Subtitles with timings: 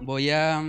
[0.00, 0.60] Voy a,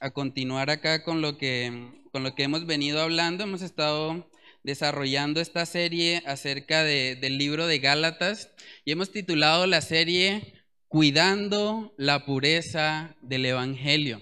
[0.00, 3.44] a continuar acá con lo, que, con lo que hemos venido hablando.
[3.44, 4.28] Hemos estado
[4.62, 8.50] desarrollando esta serie acerca de- del libro de Gálatas
[8.84, 10.54] y hemos titulado la serie
[10.88, 14.20] Cuidando la pureza del Evangelio.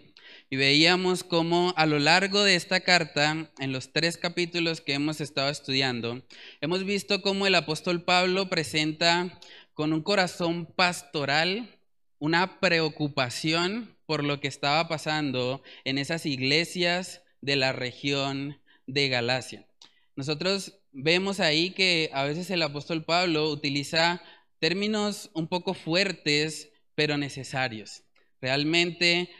[0.52, 5.22] Y veíamos cómo a lo largo de esta carta, en los tres capítulos que hemos
[5.22, 6.20] estado estudiando,
[6.60, 9.40] hemos visto cómo el apóstol Pablo presenta
[9.72, 11.74] con un corazón pastoral
[12.18, 19.66] una preocupación por lo que estaba pasando en esas iglesias de la región de Galacia.
[20.16, 24.22] Nosotros vemos ahí que a veces el apóstol Pablo utiliza
[24.58, 28.02] términos un poco fuertes, pero necesarios.
[28.42, 29.30] Realmente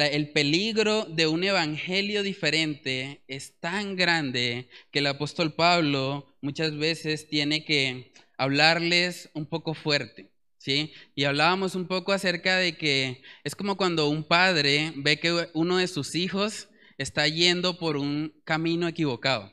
[0.00, 7.28] el peligro de un evangelio diferente es tan grande que el apóstol Pablo muchas veces
[7.28, 10.30] tiene que hablarles un poco fuerte.
[10.56, 10.92] ¿Sí?
[11.16, 15.78] Y hablábamos un poco acerca de que es como cuando un padre ve que uno
[15.78, 19.52] de sus hijos está yendo por un camino equivocado.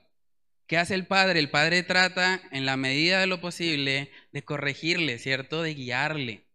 [0.68, 1.40] ¿Qué hace el padre?
[1.40, 5.64] El padre trata, en la medida de lo posible, de corregirle, ¿cierto?
[5.64, 6.46] De guiarle.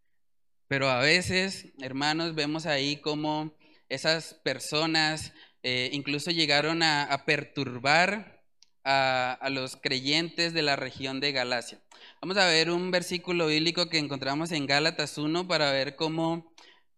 [0.69, 3.57] Pero a veces, hermanos, vemos ahí cómo
[3.89, 5.33] esas personas
[5.63, 8.43] eh, incluso llegaron a, perturbar
[8.85, 11.81] a, a los creyentes de la región de Galacia.
[12.21, 16.55] Vamos a ver un versículo bíblico que encontramos en Gálatas 1 para ver cómo,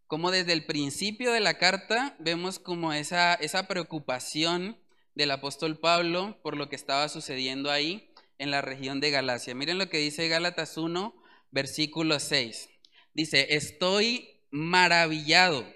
[0.06, 4.78] cómo desde el principio de la carta vemos como esa, esa preocupación
[5.14, 9.54] del apóstol Pablo por lo que estaba sucediendo ahí en la región de Galacia.
[9.54, 11.14] Miren lo que dice Gálatas 1,
[11.50, 12.68] versículo 6.
[13.14, 15.66] Dice, estoy maravillado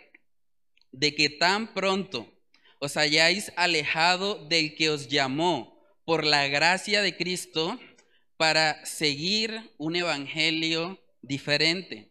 [0.93, 2.33] de que tan pronto
[2.79, 7.79] os hayáis alejado del que os llamó por la gracia de Cristo
[8.37, 12.11] para seguir un evangelio diferente.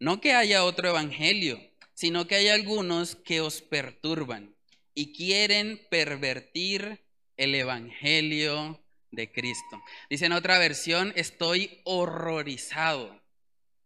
[0.00, 1.60] No que haya otro evangelio,
[1.94, 4.54] sino que hay algunos que os perturban
[4.94, 7.04] y quieren pervertir
[7.36, 9.82] el evangelio de Cristo.
[10.08, 13.17] Dice en otra versión, estoy horrorizado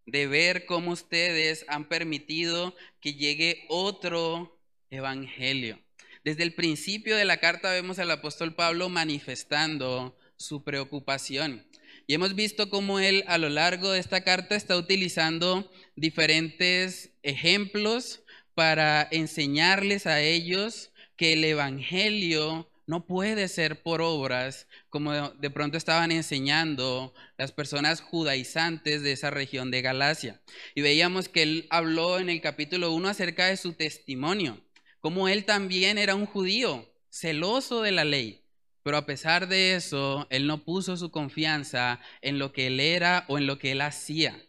[0.06, 4.58] de ver cómo ustedes han permitido que llegue otro
[4.90, 5.78] evangelio.
[6.24, 11.66] Desde el principio de la carta vemos al apóstol Pablo manifestando su preocupación.
[12.06, 18.22] Y hemos visto cómo él a lo largo de esta carta está utilizando diferentes ejemplos
[18.54, 25.76] para enseñarles a ellos que el Evangelio no puede ser por obras, como de, pronto
[25.76, 30.40] estaban enseñando las personas judaizantes de esa región de Galacia.
[30.74, 34.60] Y veíamos que él habló en el capítulo 1 acerca de su testimonio,
[35.00, 38.44] como él también era un judío, celoso de la ley.
[38.82, 43.24] Pero a pesar de eso, él no puso su confianza en lo que él era
[43.28, 44.44] o en lo que él hacía.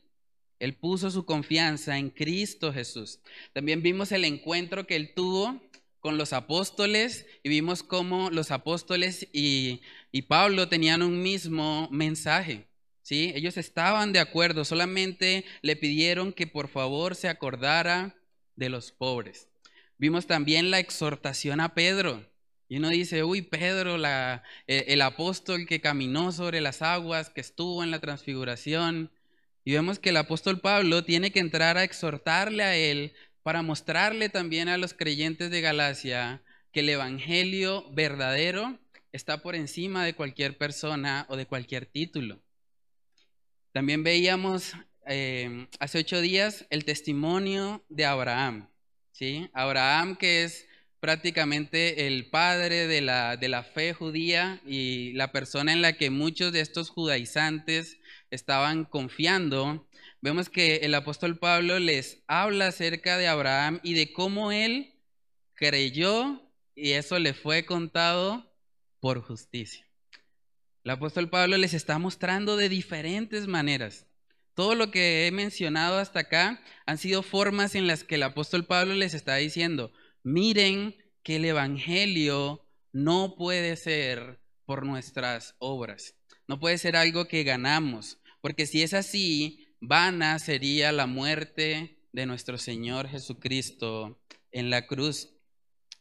[0.60, 3.20] Él puso su confianza en Cristo Jesús.
[3.52, 5.62] También vimos el encuentro que él tuvo
[6.04, 9.82] con los apóstoles y vimos cómo los apóstoles y,
[10.12, 12.68] y Pablo tenían un mismo mensaje.
[13.04, 13.32] ¿sí?
[13.36, 18.18] Ellos estaban de acuerdo, solamente le pidieron que por favor se acordara
[18.58, 19.48] de los pobres.
[19.98, 22.30] Vimos también la exhortación a Pedro.
[22.68, 27.40] Y uno dice, uy, Pedro, la, el, el apóstol que caminó sobre las aguas, que
[27.40, 29.10] estuvo en la transfiguración.
[29.64, 33.14] Y vemos que el apóstol Pablo tiene que entrar a exhortarle a él
[33.44, 38.80] para mostrarle también a los creyentes de Galacia que el Evangelio verdadero
[39.12, 42.42] está por encima de cualquier persona o de cualquier título.
[43.72, 44.74] También veíamos
[45.06, 48.70] eh, hace ocho días el testimonio de Abraham.
[49.12, 49.50] ¿sí?
[49.54, 50.68] Abraham que es
[51.00, 56.10] prácticamente el padre de la, de la fe judía y la persona en la que
[56.10, 57.98] muchos de estos judaizantes
[58.32, 59.86] estaban confiando,
[60.24, 64.96] vemos que el apóstol Pablo les habla acerca de Abraham y de cómo él
[65.54, 68.56] creyó y eso le fue contado
[69.02, 69.86] por justicia.
[70.86, 74.08] El apóstol Pablo les está mostrando de diferentes maneras.
[74.54, 78.66] Todo lo que he mencionado hasta acá han sido formas en las que el apóstol
[78.66, 79.92] Pablo les está diciendo,
[80.24, 86.16] miren que el Evangelio no puede ser por nuestras obras,
[86.48, 92.26] no puede ser algo que ganamos, porque si es así, vana sería la muerte de
[92.26, 94.18] nuestro Señor Jesucristo
[94.54, 95.32] en la cruz.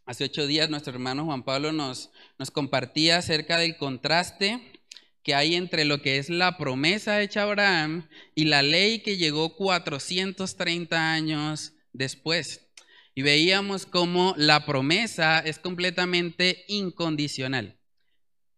[0.06, 4.80] Hace ocho días nuestro hermano Juan Pablo nos, nos compartía acerca del contraste
[5.24, 9.16] que hay entre lo que es la promesa hecha a Abraham y la ley que
[9.16, 12.68] llegó 430 años después.
[13.16, 17.80] Y veíamos cómo la promesa es completamente incondicional.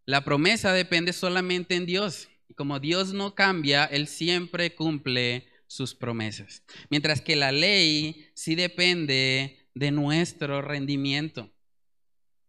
[0.04, 2.28] La promesa depende solamente en Dios.
[2.54, 6.62] Como Dios no cambia, Él siempre cumple sus promesas.
[6.90, 11.50] Mientras que la ley sí depende de nuestro rendimiento.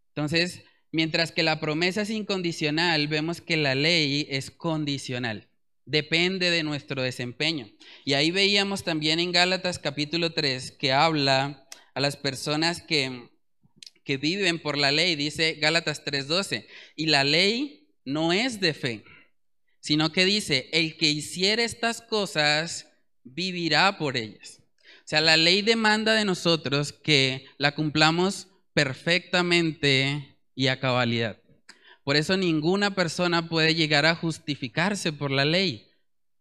[0.10, 5.50] Entonces, mientras que la promesa es incondicional, vemos que la ley es condicional.
[5.86, 7.69] Depende de nuestro desempeño.
[8.06, 13.30] Y ahí veíamos también en Gálatas capítulo 3 que habla a las personas que,
[14.04, 15.16] que viven por la ley.
[15.16, 16.68] Dice Gálatas 3:12.
[16.96, 19.04] Y la ley no es de fe,
[19.86, 22.92] sino que dice, el que hiciera estas cosas
[23.24, 24.64] vivirá por ellas.
[24.82, 31.40] O sea, la ley demanda de nosotros que la cumplamos perfectamente y a cabalidad.
[32.04, 35.88] Por eso ninguna persona puede llegar a justificarse por la ley,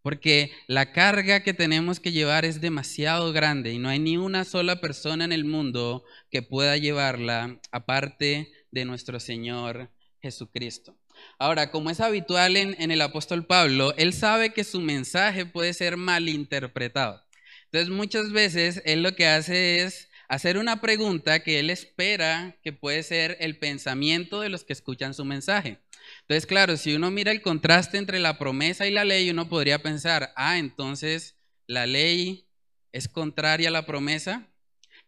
[0.00, 4.46] porque la carga que tenemos que llevar es demasiado grande y no hay ni una
[4.46, 9.90] sola persona en el mundo que pueda llevarla aparte de nuestro Señor
[10.22, 10.96] Jesucristo.
[11.38, 15.96] Ahora, como es habitual en, el apóstol Pablo, él sabe que su mensaje puede ser
[15.96, 17.22] malinterpretado.
[17.66, 22.72] Entonces, muchas veces él lo que hace es hacer una pregunta que él espera que
[22.72, 25.80] puede ser el pensamiento de los que escuchan su mensaje.
[26.22, 29.82] Entonces, claro, si uno mira el contraste entre la promesa y la ley, uno podría
[29.82, 31.36] pensar, ah, entonces
[31.66, 32.46] la ley
[32.92, 34.48] es contraria a la promesa.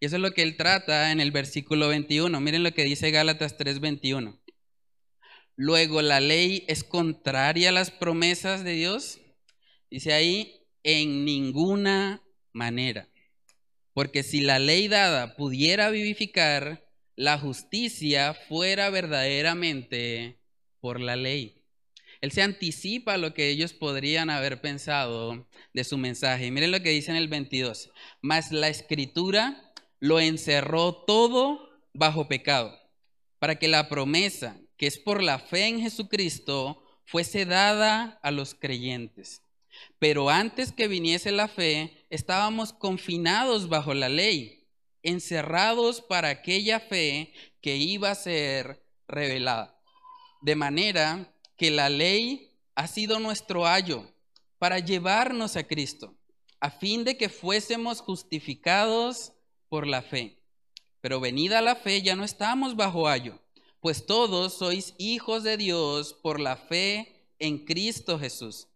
[0.01, 2.41] Y eso es lo que él trata en el versículo 21.
[2.41, 4.39] Miren lo que dice Gálatas 3:21.
[5.57, 9.21] Luego, ¿la ley es contraria a las promesas de Dios?
[9.91, 12.23] Dice ahí, en ninguna
[12.53, 13.09] manera.
[13.95, 16.87] Porque si la ley dada pudiera vivificar,
[17.17, 20.39] la justicia fuera verdaderamente
[20.81, 21.65] por la ley.
[22.21, 26.51] Él se anticipa a lo que ellos podrían haber pensado de su mensaje.
[26.51, 27.91] miren lo que dice en el 22.
[28.21, 32.79] Mas la escritura lo encerró todo bajo pecado,
[33.39, 38.55] para que la promesa que es por la fe en Jesucristo, fuese dada a los
[38.55, 39.43] creyentes.
[39.99, 44.67] Pero antes que viniese la fe, estábamos confinados bajo la ley,
[45.03, 49.79] encerrados para aquella fe que iba a ser revelada.
[50.43, 54.13] De manera que la ley ha sido nuestro ayo
[54.59, 56.15] para llevarnos a Cristo,
[56.61, 59.33] a fin de que fuésemos justificados
[59.69, 60.39] por la fe.
[61.01, 63.41] Pero venida la fe ya no estamos bajo ayo
[63.81, 68.69] pues todos sois hijos de Dios por la fe en Cristo Jesús.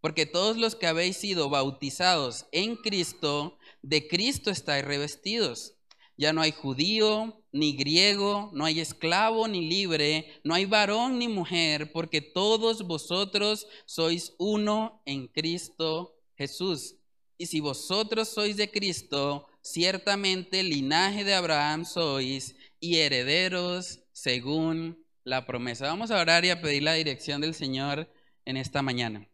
[0.00, 5.74] Porque todos los que habéis sido bautizados en Cristo, de Cristo estáis revestidos.
[6.16, 11.28] Ya no hay judío ni griego, no hay esclavo ni libre, no hay varón ni
[11.28, 16.96] mujer, porque todos vosotros sois uno en Cristo Jesús.
[17.38, 25.46] Y si vosotros sois de Cristo, ciertamente linaje de Abraham sois y herederos según la
[25.46, 25.86] promesa.
[25.86, 28.12] Vamos a orar y a pedir la dirección del Señor
[28.44, 29.28] en esta mañana.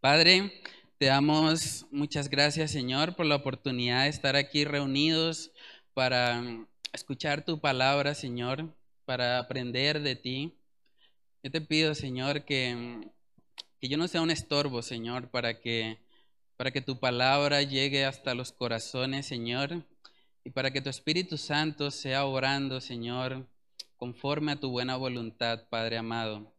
[0.00, 0.52] Padre,
[0.98, 5.52] te damos muchas gracias, Señor, por la oportunidad de estar aquí reunidos
[5.94, 6.42] para
[6.92, 10.54] escuchar tu palabra, Señor, para aprender de ti.
[11.42, 13.00] Yo te pido, Señor, que,
[13.80, 15.98] que yo no sea un estorbo, Señor, para que,
[16.56, 19.84] para que tu palabra llegue hasta los corazones, Señor,
[20.44, 23.46] y para que tu Espíritu Santo sea orando, Señor,
[24.02, 26.52] conforme a tu buena voluntad, Padre amado.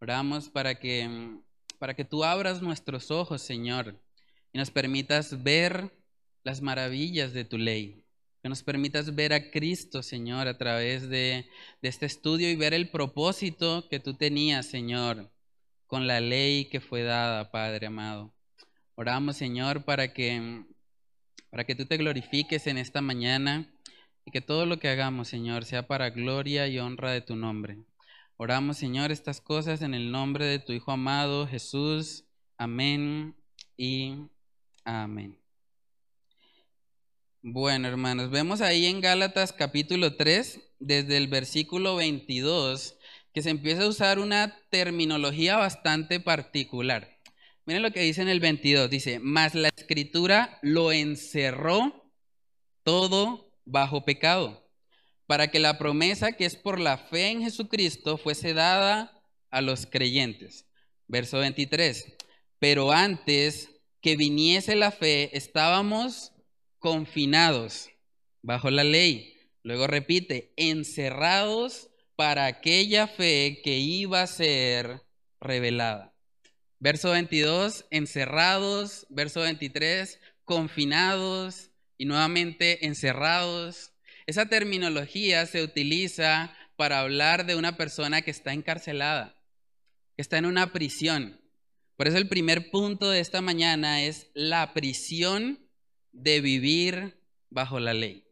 [0.00, 1.36] Oramos para que,
[1.78, 4.00] para que tú abras nuestros ojos, Señor,
[4.54, 5.92] y nos permitas ver
[6.44, 8.06] las maravillas de tu ley.
[8.42, 11.50] Que nos permitas ver a Cristo, Señor, a través de,
[11.82, 15.30] de este estudio y ver el propósito que tú tenías, Señor,
[15.86, 18.34] con la ley que fue dada, Padre amado.
[18.94, 20.64] Oramos, Señor, para que,
[21.50, 23.70] para que tú te glorifiques en esta mañana
[24.28, 27.78] y que todo lo que hagamos, Señor, sea para gloria y honra de tu nombre.
[28.36, 32.26] Oramos, Señor, estas cosas en el nombre de tu Hijo amado, Jesús.
[32.58, 33.34] Amén
[33.78, 34.16] y
[34.84, 35.38] amén.
[37.40, 42.98] Bueno, hermanos, vemos ahí en Gálatas capítulo 3, desde el versículo 22,
[43.32, 47.18] que se empieza a usar una terminología bastante particular.
[47.64, 52.12] Miren lo que dice en el 22, dice, mas la escritura lo encerró
[52.82, 54.66] todo bajo pecado,
[55.26, 59.86] para que la promesa que es por la fe en Jesucristo fuese dada a los
[59.86, 60.66] creyentes.
[61.06, 62.16] Verso 23.
[62.58, 63.70] Pero antes
[64.00, 66.32] que viniese la fe, estábamos
[66.78, 67.90] confinados
[68.42, 69.34] bajo la ley.
[69.62, 75.02] Luego repite, encerrados para aquella fe que iba a ser
[75.40, 76.14] revelada.
[76.80, 79.06] Verso 22, encerrados.
[79.10, 83.92] Verso 23, confinados y nuevamente encerrados.
[84.26, 89.36] esa terminología se utiliza para hablar de una persona que está encarcelada,
[90.16, 91.40] que está en una prisión.
[91.96, 95.58] Por eso el primer punto de esta mañana es la prisión
[96.12, 98.24] de vivir bajo la ley.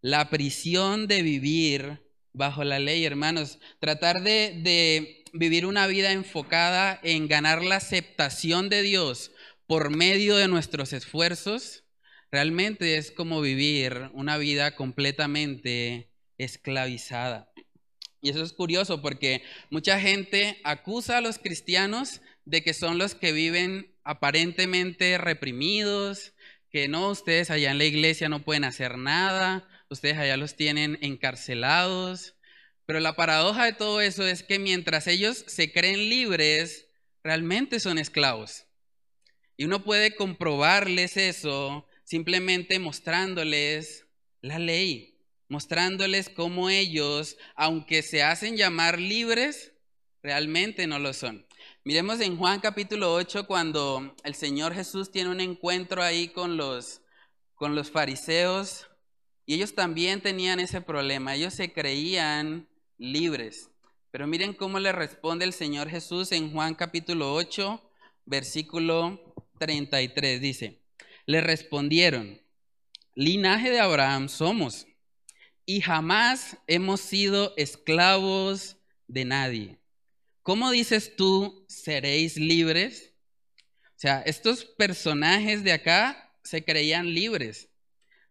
[0.00, 2.00] La prisión de vivir
[2.32, 3.58] bajo la ley, hermanos.
[3.80, 9.32] Tratar de, de vivir una vida enfocada en ganar la aceptación de Dios
[9.66, 11.84] por medio de nuestros esfuerzos,
[12.30, 17.50] realmente es como vivir una vida completamente esclavizada.
[18.22, 23.14] Y eso es curioso porque mucha gente acusa a los cristianos de que son los
[23.14, 26.34] que viven aparentemente reprimidos,
[26.70, 30.98] que no, ustedes allá en la iglesia no pueden hacer nada, ustedes allá los tienen
[31.00, 32.36] encarcelados.
[32.86, 36.88] Pero la paradoja de todo eso es que mientras ellos se creen libres,
[37.22, 38.66] realmente son esclavos.
[39.56, 44.04] Y uno puede comprobarles eso simplemente mostrándoles
[44.40, 49.74] la ley, mostrándoles cómo ellos, aunque se hacen llamar libres,
[50.20, 51.46] realmente no lo son.
[51.84, 57.00] Miremos en Juan capítulo 8 cuando el Señor Jesús tiene un encuentro ahí con los,
[57.54, 58.88] con los fariseos
[59.46, 63.70] y ellos también tenían ese problema, ellos se creían libres.
[64.10, 67.80] Pero miren cómo le responde el Señor Jesús en Juan capítulo 8,
[68.26, 70.40] versículo 33.
[70.40, 70.79] Dice,
[71.30, 72.40] le respondieron,
[73.14, 74.86] linaje de Abraham somos
[75.66, 79.80] y jamás hemos sido esclavos de nadie.
[80.50, 83.14] ¿cómo dices tú, seréis libres?
[83.90, 87.68] O sea, estos personajes de acá se creían libres.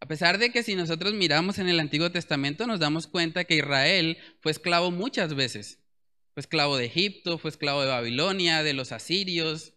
[0.02, 3.56] A pesar de que si nosotros miramos en el Antiguo Testamento nos damos cuenta que
[3.56, 5.80] Israel fue esclavo muchas veces.
[6.34, 9.72] Fue esclavo de Egipto, fue esclavo de Babilonia, de los asirios,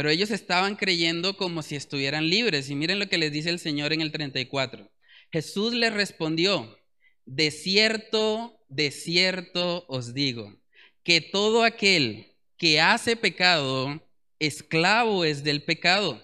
[0.00, 2.70] pero ellos estaban creyendo como si estuvieran libres.
[2.70, 4.90] Y miren lo que les dice el Señor en el 34.
[5.30, 6.74] Jesús les respondió,
[7.26, 10.58] de cierto, de cierto os digo
[11.04, 14.02] que todo aquel que hace pecado,
[14.38, 16.18] esclavo es del pecado.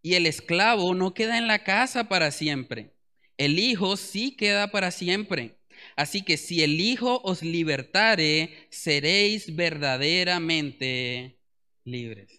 [0.00, 2.94] Y el esclavo no queda en la casa para siempre.
[3.36, 5.58] El Hijo sí queda para siempre.
[5.96, 11.40] Así que si el Hijo os libertare, seréis verdaderamente
[11.82, 12.37] libres.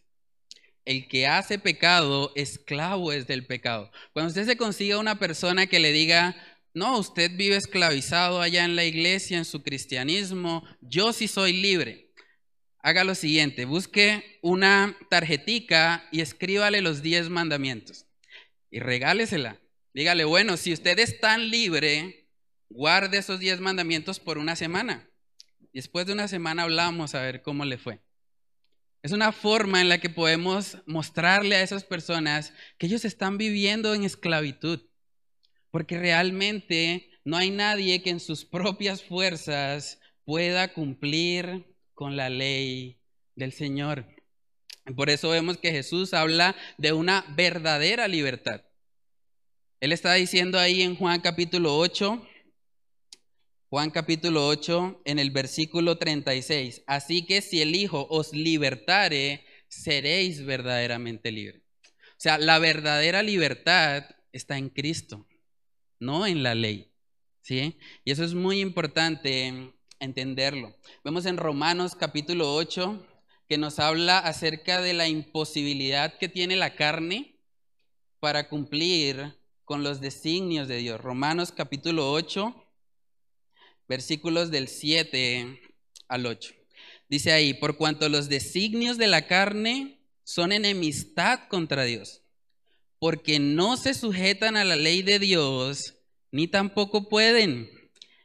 [0.89, 3.91] El que hace pecado, esclavo es del pecado.
[4.11, 6.35] Cuando usted se consiga una persona que le diga,
[6.73, 12.11] no, usted vive esclavizado allá en la iglesia, en su cristianismo, yo sí soy libre.
[12.79, 18.07] Haga lo siguiente, busque una tarjetica y escríbale los diez mandamientos
[18.71, 19.61] y regálesela.
[19.93, 22.31] Dígale, bueno, si usted es tan libre,
[22.67, 25.07] guarde esos diez mandamientos por una semana.
[25.71, 27.99] Después de una semana hablamos a ver cómo le fue.
[29.01, 33.93] Es una forma en la que podemos mostrarle a esas personas que ellos están viviendo
[33.93, 34.81] en esclavitud
[35.71, 42.99] porque realmente no hay nadie que en sus propias fuerzas pueda cumplir con la ley
[43.35, 44.05] del Señor.
[44.95, 48.63] Por eso vemos que Jesús habla de una verdadera libertad.
[49.79, 52.27] Él está diciendo ahí en Juan capítulo 8,
[53.69, 60.43] Juan capítulo 8, en el versículo 36, así que si el Hijo os libertare, seréis
[60.43, 61.61] verdaderamente libres.
[61.83, 65.27] O sea, la verdadera libertad está en Cristo
[65.99, 66.91] no en la ley.
[67.41, 67.77] ¿sí?
[68.03, 70.75] Y eso es muy importante entenderlo.
[71.03, 73.05] Vemos en Romanos capítulo 8
[73.47, 77.35] que nos habla acerca de la imposibilidad que tiene la carne
[78.19, 81.01] para cumplir con los designios de Dios.
[81.01, 82.55] Romanos capítulo 8,
[83.89, 85.59] versículos del 7
[86.07, 86.53] al 8.
[87.09, 92.21] Dice ahí, por cuanto los designios de la carne son enemistad contra Dios
[92.99, 95.95] porque no se sujetan a la ley de Dios,
[96.31, 97.69] ni tampoco pueden.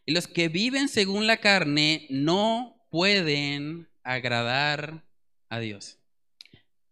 [0.05, 5.05] Y los que viven según la carne no pueden agradar
[5.49, 5.99] a Dios.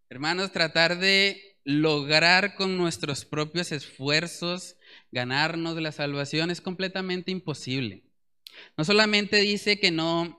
[0.09, 4.77] Hermanos, tratar de lograr con nuestros propios esfuerzos
[5.11, 8.05] ganarnos la salvación es completamente imposible.
[8.77, 10.39] No solamente dice que no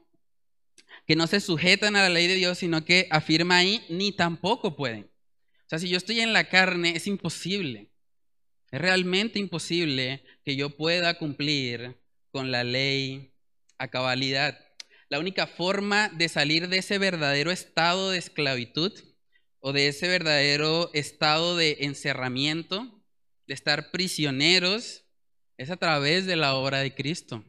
[1.06, 4.78] que no se sujetan a la ley de Dios, sino que afirma ahí ni tampoco
[4.78, 5.14] pueden
[5.74, 7.90] sea, si yo estoy en la carne, es imposible.
[8.72, 11.98] Es realmente imposible que yo pueda cumplir
[12.32, 13.34] con la ley
[13.80, 14.60] a cabalidad.
[15.10, 18.94] La única forma de salir de ese verdadero estado de esclavitud
[19.62, 23.04] o de ese verdadero estado de encerramiento,
[23.48, 25.06] de estar prisioneros,
[25.58, 27.44] es a través de la obra de Cristo.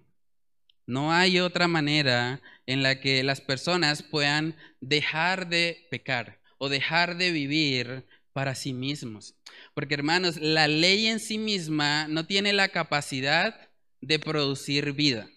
[0.86, 7.16] No hay otra manera en la que las personas puedan dejar de pecar o dejar
[7.16, 9.34] de vivir para sí mismos.
[9.74, 15.28] Porque hermanos, la ley en sí misma no tiene la capacidad de producir vida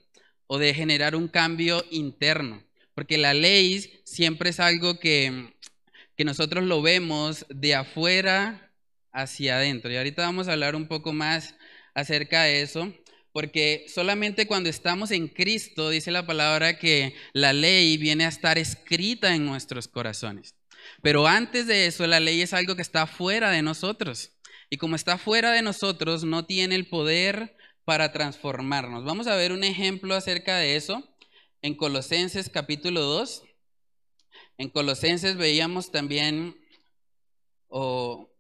[0.48, 2.64] o de generar un cambio interno,
[2.94, 5.54] porque la ley siempre es algo que,
[6.16, 8.72] que nosotros lo vemos de afuera
[9.12, 9.92] hacia adentro.
[9.92, 11.56] Y ahorita vamos a hablar un poco más
[11.94, 12.94] acerca de eso,
[13.38, 18.58] porque solamente cuando estamos en Cristo, dice la palabra, que la ley viene a estar
[18.58, 20.56] escrita en nuestros corazones.
[21.04, 24.32] Pero antes de eso, la ley es algo que está fuera de nosotros.
[24.72, 29.06] Y como está fuera de nosotros, no tiene el poder para transformarnos.
[29.06, 31.08] Vamos a ver un ejemplo acerca de eso
[31.62, 33.44] en Colosenses capítulo 2.
[34.58, 36.60] En Colosenses veíamos también,
[37.68, 38.34] o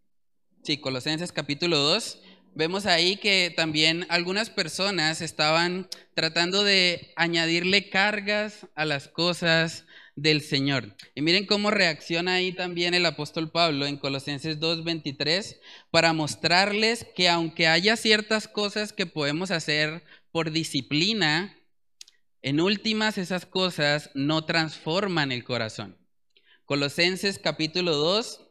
[0.63, 2.19] sí, Colosenses capítulo 2,
[2.57, 9.85] vemos ahí que también algunas personas estaban tratando de añadirle cargas a las cosas
[10.15, 10.95] del Señor.
[11.13, 15.59] Y miren cómo reacciona ahí también el apóstol Pablo en Colosenses 2:23
[15.91, 21.55] para mostrarles que aunque haya ciertas cosas que podemos hacer por disciplina,
[22.41, 25.95] en últimas esas cosas no transforman el corazón.
[26.65, 28.47] Colosenses capítulo 2,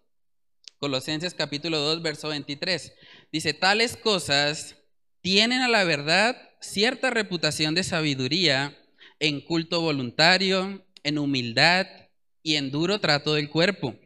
[0.79, 2.93] Colosenses capítulo 2, verso 23.
[3.33, 4.77] Dice, tales cosas
[5.21, 8.77] tienen a la verdad cierta reputación de sabiduría
[9.19, 11.87] en culto voluntario, en humildad
[12.43, 13.97] y en duro trato del cuerpo,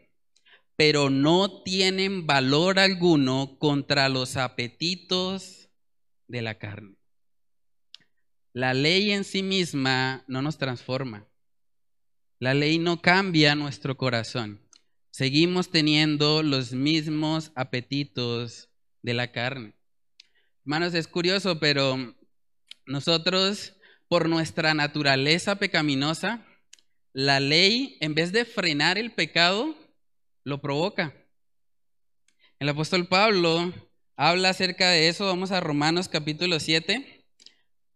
[0.77, 5.69] pero no tienen valor alguno contra los apetitos
[6.27, 6.97] de la carne.
[8.53, 11.29] La ley en sí misma no nos transforma.
[12.39, 14.67] La ley no cambia nuestro corazón.
[15.11, 18.70] Seguimos teniendo los mismos apetitos
[19.03, 19.75] de la carne.
[20.65, 22.15] Hermanos, es curioso, pero
[22.87, 23.75] nosotros,
[24.09, 26.47] por nuestra naturaleza pecaminosa,
[27.13, 29.75] la ley, en vez de frenar el pecado,
[30.45, 31.15] lo provoca.
[32.59, 33.73] El apóstol Pablo
[34.17, 35.27] habla acerca de eso.
[35.27, 37.25] Vamos a Romanos capítulo 7.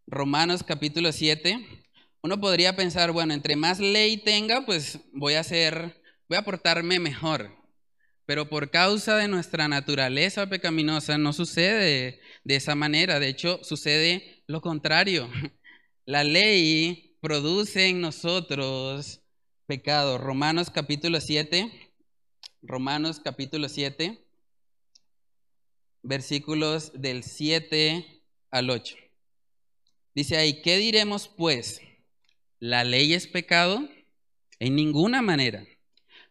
[0.06, 1.84] Romanos capítulo 7.
[2.22, 6.98] Uno podría pensar, bueno, entre más ley tenga, pues voy a hacer, voy a portarme
[6.98, 7.63] mejor.
[8.26, 13.20] Pero por causa de nuestra naturaleza pecaminosa no sucede de esa manera.
[13.20, 15.30] De hecho, sucede lo contrario.
[16.06, 19.22] La ley produce en nosotros
[19.66, 20.18] pecado.
[20.18, 21.92] Romanos capítulo 7,
[22.62, 24.22] Romanos capítulo 7,
[26.02, 28.96] versículos del 7 al 8.
[30.14, 31.80] Dice ahí, ¿qué diremos pues?
[32.58, 33.88] ¿La ley es pecado?
[34.58, 35.66] En ninguna manera.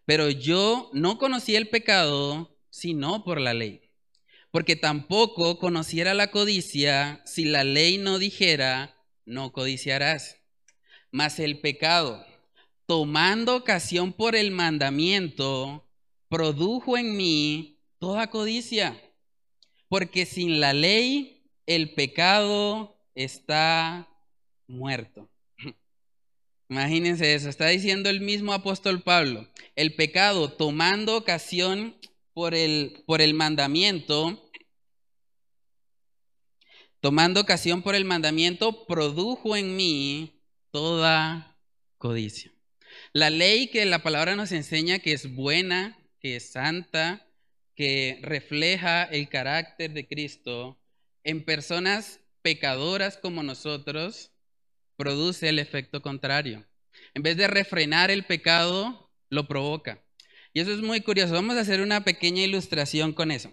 [0.05, 3.91] Pero yo no conocí el pecado sino por la ley.
[4.51, 10.37] Porque tampoco conociera la codicia si la ley no dijera, no codiciarás.
[11.11, 12.25] Mas el pecado,
[12.87, 15.87] tomando ocasión por el mandamiento,
[16.29, 18.99] produjo en mí toda codicia.
[19.87, 24.07] Porque sin la ley el pecado está
[24.67, 25.29] muerto.
[26.69, 29.47] Imagínense eso, está diciendo el mismo apóstol Pablo.
[29.75, 31.95] El pecado, tomando ocasión
[32.33, 34.49] por el, por el mandamiento,
[36.99, 41.57] tomando ocasión por el mandamiento, produjo en mí toda
[41.97, 42.51] codicia.
[43.11, 47.27] La ley que la palabra nos enseña que es buena, que es santa,
[47.75, 50.79] que refleja el carácter de Cristo,
[51.23, 54.32] en personas pecadoras como nosotros,
[54.95, 56.65] produce el efecto contrario.
[57.13, 60.03] En vez de refrenar el pecado, lo provoca.
[60.53, 61.33] Y eso es muy curioso.
[61.33, 63.51] Vamos a hacer una pequeña ilustración con eso.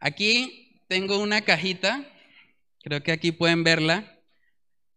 [0.00, 2.04] Aquí tengo una cajita,
[2.82, 4.18] creo que aquí pueden verla.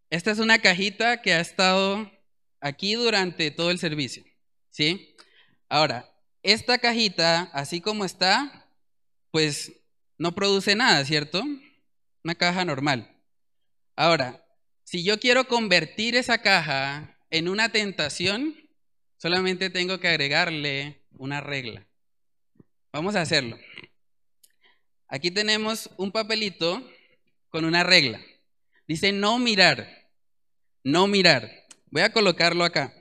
[0.10, 2.12] Esta es una cajita que ha estado
[2.62, 4.24] aquí durante todo el servicio,
[4.70, 5.16] ¿sí?
[5.70, 6.10] Ahora,
[6.42, 8.70] esta cajita, así como está,
[9.32, 9.72] pues
[10.18, 11.44] no produce nada, ¿cierto?
[12.24, 13.18] Una caja normal.
[13.96, 14.43] Ahora,
[14.94, 18.56] si yo quiero convertir esa caja en una tentación,
[19.18, 21.88] solamente tengo que agregarle una regla.
[22.92, 23.58] Vamos a hacerlo.
[25.08, 26.88] Aquí tenemos un papelito
[27.50, 28.22] con una regla.
[28.88, 29.90] Dice no mirar
[30.84, 31.50] no mirar.
[31.90, 32.94] Voy a colocarlo acá.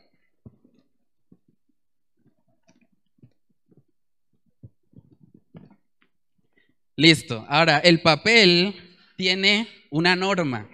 [6.96, 7.44] Listo.
[7.50, 10.71] Ahora, el papel tiene una norma.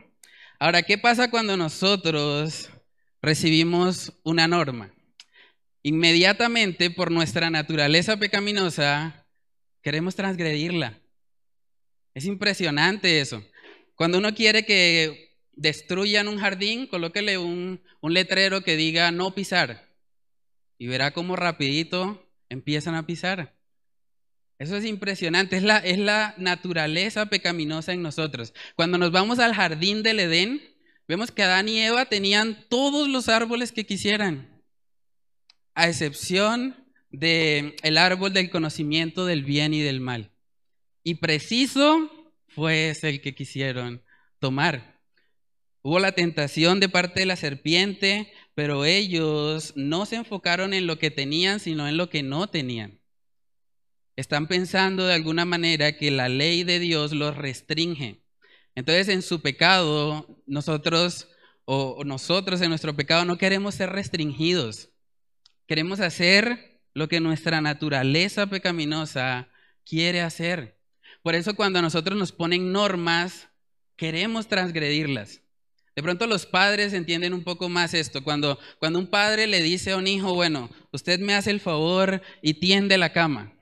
[0.60, 2.68] Ahora, ¿qué pasa cuando nosotros
[3.22, 4.92] recibimos una norma?
[5.84, 9.24] Inmediatamente, por nuestra naturaleza pecaminosa,
[9.82, 11.00] queremos transgredirla.
[12.12, 13.44] Es impresionante eso.
[13.94, 19.88] Cuando uno quiere que destruyan un jardín, colóquele un, letrero que diga no pisar.
[20.76, 23.57] Y verá cómo rapidito empiezan a pisar.
[24.58, 28.54] Eso es impresionante, es la, es la naturaleza pecaminosa en nosotros.
[28.74, 30.60] Cuando nos vamos al jardín del Edén,
[31.06, 34.62] vemos que Adán y Eva tenían todos los árboles que quisieran,
[35.74, 36.74] a excepción
[37.10, 40.32] del el árbol del conocimiento del bien y del mal.
[41.04, 42.10] Y preciso
[42.48, 44.02] fue ese el que quisieron
[44.40, 44.98] tomar.
[45.82, 50.98] Hubo la tentación de parte de la serpiente, pero ellos no se enfocaron en lo
[50.98, 52.97] que tenían, sino en lo que no tenían.
[54.18, 58.24] Están pensando de alguna manera que la ley de Dios los restringe.
[58.74, 61.28] Entonces en su pecado, nosotros
[61.66, 64.90] o nosotros en nuestro pecado no queremos ser restringidos.
[65.68, 69.50] Queremos hacer lo que nuestra naturaleza pecaminosa
[69.85, 70.81] quiere hacer.
[71.22, 73.48] Por eso cuando a nosotros nos ponen normas,
[73.94, 75.42] queremos transgredirlas.
[75.94, 78.24] De pronto los padres entienden un poco más esto.
[78.24, 82.20] Cuando, cuando un padre le dice a un hijo, bueno, usted me hace el favor
[82.42, 83.54] y tiende la cama,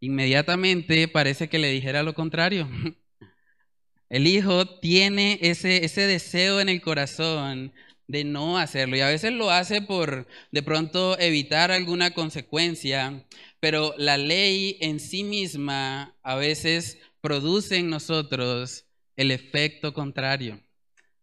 [0.00, 2.68] inmediatamente parece que le dijera lo contrario.
[4.08, 7.74] El hijo tiene ese, ese deseo en el corazón
[8.06, 13.26] de no hacerlo y a veces lo hace por de pronto evitar alguna consecuencia,
[13.60, 20.58] pero la ley en sí misma a veces produce en nosotros el efecto contrario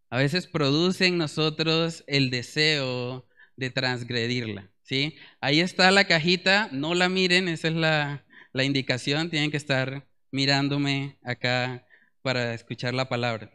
[0.09, 4.71] a veces produce en nosotros el deseo de transgredirla.
[4.83, 5.15] ¿sí?
[5.41, 8.24] Ahí está la cajita, no la miren, esa es la,
[8.55, 11.85] la indicación, tienen que estar mirándome acá
[12.21, 13.51] para escuchar la palabra.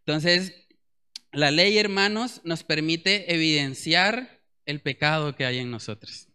[0.00, 0.52] Entonces,
[1.32, 6.28] la ley, hermanos, nos permite evidenciar el pecado que hay en nosotros.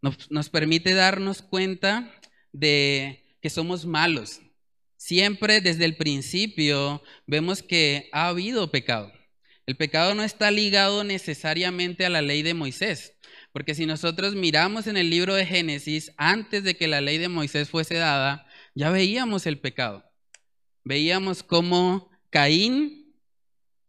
[0.00, 2.08] Nos, nos, permite darnos cuenta
[2.52, 4.40] de que somos malos,
[4.96, 9.12] Siempre desde el principio vemos que ha habido pecado.
[9.66, 13.13] El pecado no está ligado necesariamente a la ley de Moisés,
[13.54, 17.28] porque si nosotros miramos en el libro de Génesis, antes de que la ley de
[17.28, 20.04] Moisés fuese dada, ya veíamos el pecado.
[20.82, 23.14] Veíamos cómo Caín,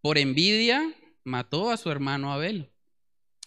[0.02, 2.74] por envidia, mató a su hermano Abel.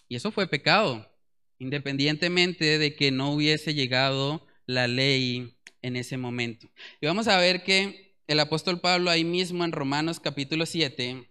[0.09, 1.09] Y eso fue pecado,
[1.57, 6.69] independientemente de que no hubiese llegado la ley en ese momento.
[6.99, 11.29] Y vamos a ver que el apóstol Pablo ahí mismo en Romanos capítulo 7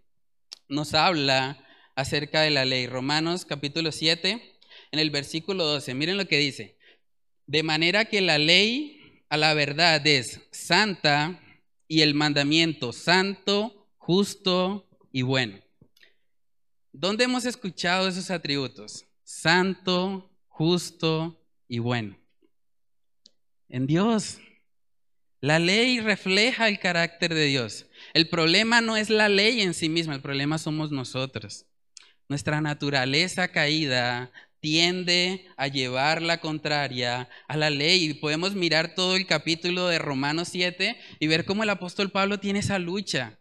[0.70, 1.62] nos habla
[1.94, 2.86] acerca de la ley.
[2.86, 4.57] Romanos capítulo 7,
[4.90, 6.76] en el versículo 12, miren lo que dice.
[7.46, 11.40] De manera que la ley a la verdad es santa
[11.86, 15.58] y el mandamiento santo, justo y bueno.
[16.92, 19.06] ¿Dónde hemos escuchado esos atributos?
[19.22, 22.18] Santo, justo y bueno
[23.68, 24.38] en Dios.
[25.40, 27.86] La ley refleja el carácter de Dios.
[28.12, 31.66] El problema no es la ley en sí misma, el problema somos nosotros.
[32.28, 38.04] Nuestra naturaleza caída tiende a llevar la contraria a la ley.
[38.04, 42.40] Y podemos mirar todo el capítulo de Romanos 7 y ver cómo el apóstol Pablo
[42.40, 43.38] tiene esa lucha.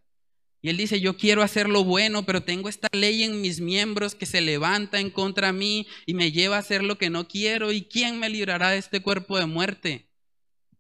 [0.62, 4.16] Y él dice, yo quiero hacer lo bueno, pero tengo esta ley en mis miembros
[4.16, 7.72] que se levanta en contra mí y me lleva a hacer lo que no quiero.
[7.72, 10.10] ¿Y quién me librará de este cuerpo de muerte?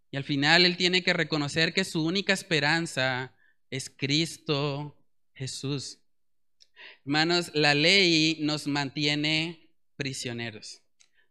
[0.10, 3.36] Y al final él tiene que reconocer que su única esperanza
[3.70, 4.98] es Cristo
[5.34, 6.00] Jesús.
[7.06, 9.67] Hermanos, la ley nos mantiene
[9.98, 10.82] prisioneros,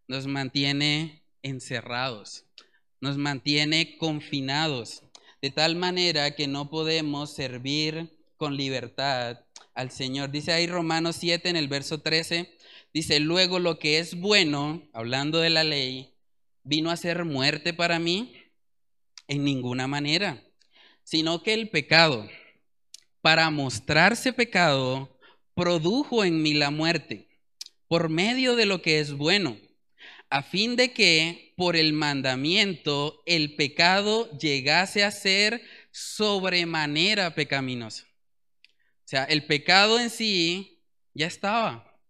[0.08, 2.44] nos mantiene encerrados,
[3.00, 5.02] nos mantiene confinados,
[5.40, 9.40] de tal manera que no podemos servir con libertad
[9.74, 10.30] al Señor.
[10.30, 12.52] Dice ahí Romanos 7 en el verso 13,
[12.92, 16.14] dice, luego lo que es bueno, hablando de la ley,
[16.64, 18.34] vino a ser muerte para mí
[19.28, 20.42] en ninguna manera,
[21.04, 22.28] sino que el pecado,
[23.20, 25.16] para mostrarse pecado,
[25.54, 27.25] produjo en mí la muerte
[27.88, 29.56] por medio de lo que es bueno,
[30.30, 38.04] a fin de que por el mandamiento el pecado llegase a ser sobremanera pecaminoso.
[38.04, 40.82] O sea, el pecado en sí
[41.14, 42.00] ya estaba.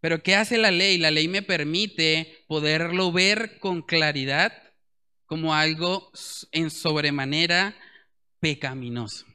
[0.00, 0.98] Pero ¿qué hace la ley?
[0.98, 4.52] La ley me permite poderlo ver con claridad
[5.26, 6.12] como algo
[6.52, 7.76] en sobremanera
[8.38, 9.26] pecaminoso.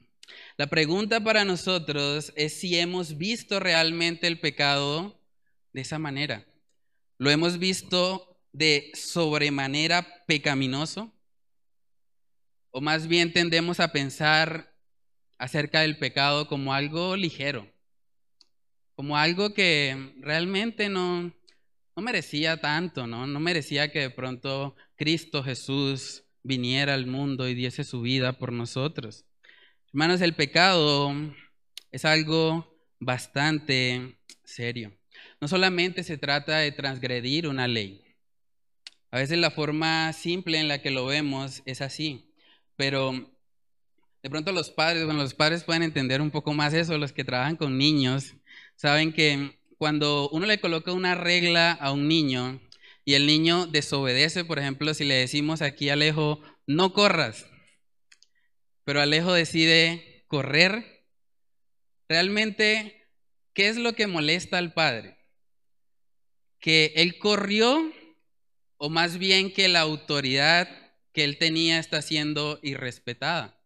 [0.57, 5.19] La pregunta para nosotros es si hemos visto realmente el pecado
[5.73, 6.45] de esa manera.
[7.17, 11.11] ¿Lo hemos visto de sobremanera pecaminoso?
[12.71, 14.73] ¿O más bien tendemos a pensar
[15.37, 17.71] acerca del pecado como algo ligero?
[18.95, 21.33] Como algo que realmente no,
[21.95, 23.27] no merecía tanto, ¿no?
[23.27, 28.51] No merecía que de pronto Cristo Jesús viniera al mundo y diese su vida por
[28.51, 29.25] nosotros.
[29.87, 31.11] Hermanos, el pecado
[31.91, 34.91] es algo bastante serio.
[35.43, 38.01] No solamente se trata de transgredir una ley.
[39.11, 42.33] A veces la forma simple en la que lo vemos es así,
[42.77, 43.29] pero
[44.21, 47.25] de pronto los padres, bueno, los padres pueden entender un poco más eso, los que
[47.25, 48.35] trabajan con niños,
[48.77, 52.61] saben que cuando uno le coloca una regla a un niño
[53.03, 57.47] y el niño desobedece, por ejemplo, si le decimos aquí a Alejo, no corras,
[58.85, 61.05] pero Alejo decide correr,
[62.07, 63.09] realmente,
[63.53, 65.17] ¿qué es lo que molesta al padre?
[66.63, 67.91] Que él corrió
[68.77, 70.69] o más bien que la autoridad
[71.11, 73.59] que él tenía está siendo irrespetada.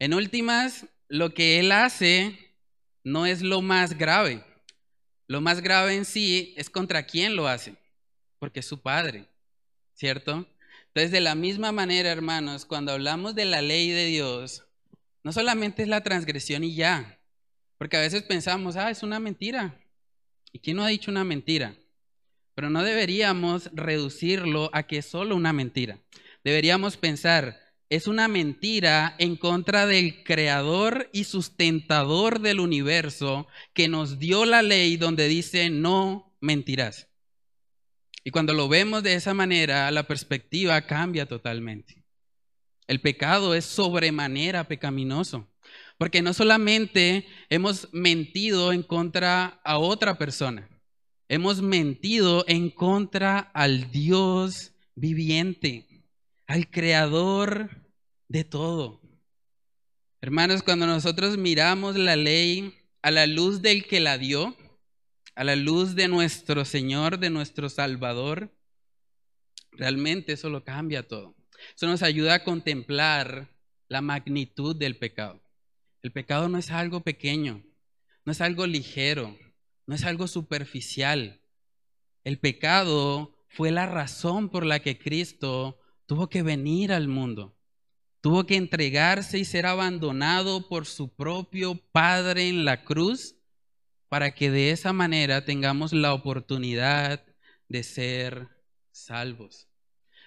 [0.00, 2.36] En últimas, lo que él hace
[3.04, 4.44] no es lo más grave.
[5.28, 7.76] Lo más grave en sí es contra quién lo hace,
[8.40, 9.28] porque es su padre,
[9.94, 10.48] ¿cierto?
[10.88, 14.64] Entonces, de la misma manera, hermanos, cuando hablamos de la ley de Dios,
[15.22, 17.20] no solamente es la transgresión y ya,
[17.78, 19.78] porque a veces pensamos, ah, es una mentira.
[20.52, 21.76] ¿Y quién no ha dicho una mentira?
[22.54, 25.98] Pero no deberíamos reducirlo a que es solo una mentira.
[26.44, 34.18] Deberíamos pensar, es una mentira en contra del creador y sustentador del universo que nos
[34.18, 37.08] dio la ley donde dice no mentirás.
[38.24, 42.04] Y cuando lo vemos de esa manera, la perspectiva cambia totalmente.
[42.86, 45.48] El pecado es sobremanera pecaminoso,
[46.02, 50.68] porque no solamente hemos mentido en contra a otra persona,
[51.28, 55.86] hemos mentido en contra al Dios viviente,
[56.48, 57.86] al creador
[58.26, 59.00] de todo.
[60.20, 64.56] Hermanos, cuando nosotros miramos la ley a la luz del que la dio,
[65.36, 68.52] a la luz de nuestro Señor, de nuestro Salvador,
[69.70, 71.36] realmente eso lo cambia todo.
[71.76, 73.54] Eso nos ayuda a contemplar
[73.86, 75.41] la magnitud del pecado.
[76.02, 77.62] El pecado no es algo pequeño,
[78.24, 79.38] no es algo ligero,
[79.86, 81.40] no es algo superficial.
[82.24, 87.56] El pecado fue la razón por la que Cristo tuvo que venir al mundo.
[88.20, 93.36] Tuvo que entregarse y ser abandonado por su propio Padre en la cruz
[94.08, 97.24] para que de esa manera tengamos la oportunidad
[97.68, 98.48] de ser
[98.90, 99.68] salvos.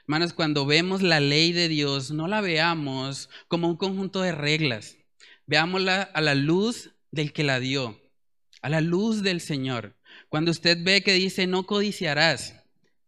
[0.03, 4.97] Hermanos, cuando vemos la ley de Dios, no la veamos como un conjunto de reglas.
[5.47, 8.01] Veámosla a la luz del que la dio,
[8.61, 9.95] a la luz del Señor.
[10.29, 12.55] Cuando usted ve que dice no codiciarás,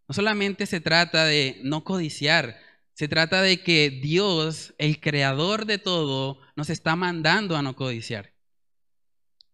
[0.08, 2.58] no solamente se trata de no codiciar,
[2.94, 8.34] se trata de que Dios, el creador de todo, nos está mandando a no codiciar.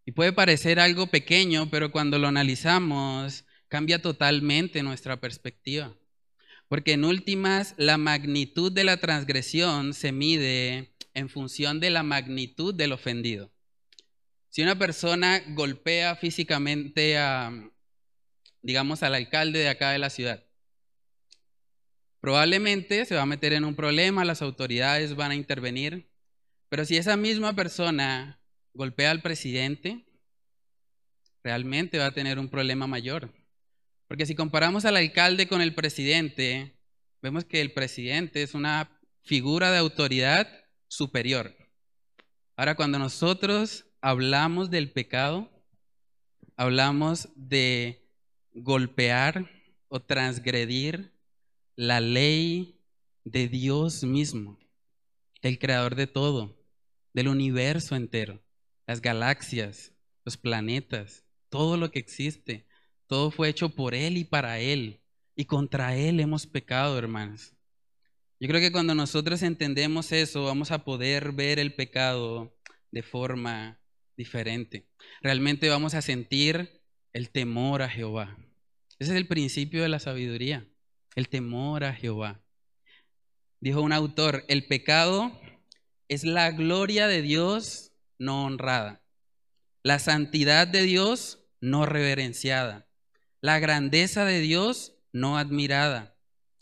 [0.05, 5.95] Y puede parecer algo pequeño, pero cuando lo analizamos, cambia totalmente nuestra perspectiva.
[6.67, 12.73] Porque en últimas, la magnitud de la transgresión se mide en función de la magnitud
[12.73, 13.51] del ofendido.
[14.49, 17.51] Si una persona golpea físicamente a,
[18.61, 20.43] digamos, al alcalde de acá de la ciudad,
[22.23, 26.09] Probablemente se va a meter en un problema, las autoridades van a intervenir,
[26.69, 28.39] pero si esa misma persona
[28.73, 30.05] golpea al presidente,
[31.43, 33.33] realmente va a tener un problema mayor.
[34.07, 36.79] Porque si comparamos al alcalde con el presidente,
[37.21, 40.62] vemos que el presidente es una figura de autoridad
[40.93, 41.55] superior.
[42.55, 45.49] Ahora, cuando nosotros hablamos del pecado,
[46.55, 48.07] hablamos de
[48.53, 49.49] golpear
[49.87, 51.11] o transgredir
[51.75, 52.79] la ley
[53.23, 54.59] de Dios mismo,
[55.41, 56.63] el creador de todo,
[57.11, 58.43] del universo entero,
[58.85, 62.67] las galaxias, los planetas, todo lo que existe,
[63.07, 65.01] todo fue hecho por Él y para Él,
[65.35, 67.53] y contra Él hemos pecado, hermanos.
[68.43, 72.53] Yo creo que cuando nosotros entendemos eso, vamos a poder ver el pecado
[72.91, 73.79] de forma
[74.17, 74.89] diferente.
[75.21, 76.81] Realmente vamos a sentir
[77.13, 78.37] el temor a Jehová.
[78.99, 80.67] Ese es el principio de la sabiduría
[81.15, 82.43] el temor a Jehová.
[83.61, 85.39] Dijo un autor, el pecado
[86.09, 89.05] es la gloria de Dios no honrada,
[89.83, 92.89] la santidad de Dios no reverenciada,
[93.39, 96.17] la grandeza de Dios no admirada,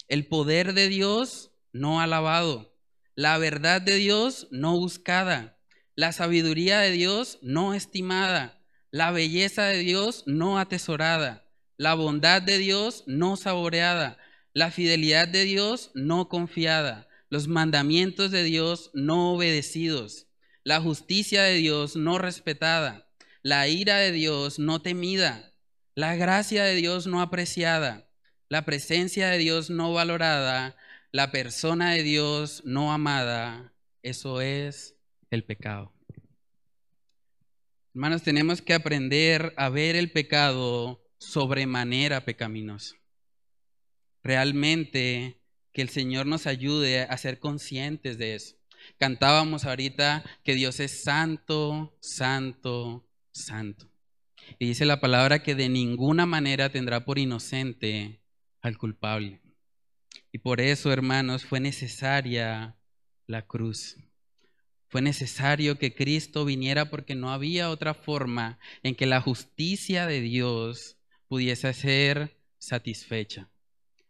[0.10, 2.76] el poder de Dios no alabado,
[3.16, 5.58] la verdad de Dios no buscada,
[5.96, 11.46] la sabiduría de Dios no estimada, la belleza de Dios no atesorada,
[11.78, 14.18] la bondad de Dios no saboreada,
[14.54, 20.28] la fidelidad de Dios no confiada, los mandamientos de Dios no obedecidos,
[20.64, 23.08] la justicia de Dios no respetada,
[23.42, 25.54] la ira de Dios no temida,
[25.96, 28.10] la gracia de Dios no apreciada,
[28.50, 30.76] la presencia de Dios no valorada,
[31.12, 33.74] la persona de Dios no amada.
[34.02, 34.96] Eso es
[35.30, 35.94] el pecado.
[37.94, 42.96] Hermanos, tenemos que aprender a ver el pecado sobremanera pecaminoso.
[44.24, 45.42] realmente
[45.74, 48.56] que el Señor nos ayude a ser conscientes de eso.
[49.00, 53.90] Cantábamos ahorita que Dios es santo, santo, santo.
[54.60, 58.22] Y dice la palabra que de ninguna manera tendrá por inocente
[58.62, 59.42] al culpable.
[60.32, 62.78] Y por eso, hermanos, fue necesaria
[63.28, 63.98] la cruz.
[64.88, 70.22] Fue necesario que Cristo viniera porque no había otra forma en que la justicia de
[70.22, 73.50] Dios pudiese ser satisfecha.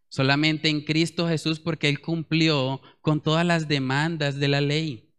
[0.10, 5.12] Solamente en Cristo Jesús porque Él cumplió con todas las demandas de la ley.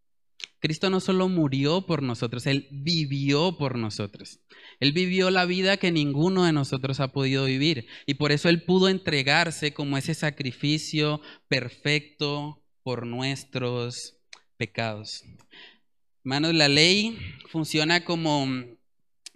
[0.59, 4.39] Cristo no solo murió por nosotros, Él vivió por nosotros.
[4.83, 7.87] Él vivió la vida que ninguno de nosotros ha podido vivir.
[8.05, 14.17] Y por eso Él pudo entregarse como ese sacrificio perfecto por nuestros
[14.57, 15.23] pecados.
[16.25, 17.17] Hermanos, la ley
[17.49, 18.45] funciona como,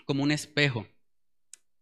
[0.04, 0.86] como un espejo.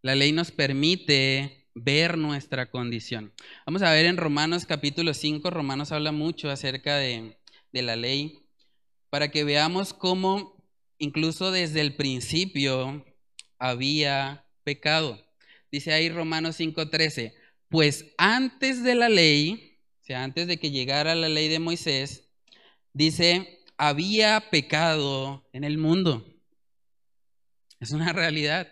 [0.03, 3.33] La ley nos permite ver nuestra condición.
[3.65, 7.39] Vamos a ver en Romanos capítulo 5, Romanos habla mucho acerca de,
[7.73, 8.45] de la ley,
[9.09, 10.63] para que veamos cómo
[10.99, 13.03] incluso desde el principio
[13.59, 15.23] había pecado.
[15.71, 17.33] Dice ahí Romanos 5:13,
[17.69, 22.29] pues antes de la ley, o sea, antes de que llegara la ley de Moisés,
[22.93, 26.25] dice, había pecado en el mundo.
[27.79, 28.71] Es una realidad.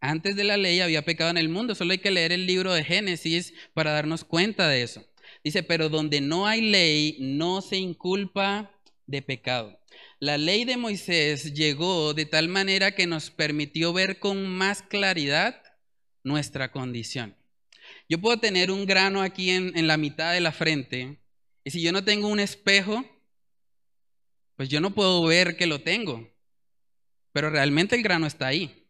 [0.00, 1.74] Antes de la ley había pecado en el mundo.
[1.74, 5.06] Solo hay que leer el libro de Génesis para darnos cuenta de eso.
[5.44, 8.72] Dice, pero donde no hay ley, no se inculpa
[9.06, 9.78] de pecado.
[10.18, 15.62] La ley de Moisés llegó de tal manera que nos permitió ver con más claridad
[16.22, 17.36] nuestra condición.
[18.08, 21.20] Yo puedo tener un grano aquí en, la mitad de la frente
[21.64, 23.04] y si yo no tengo un espejo,
[24.56, 26.34] pues yo no puedo ver que lo tengo,
[27.32, 28.88] pero realmente el grano está ahí,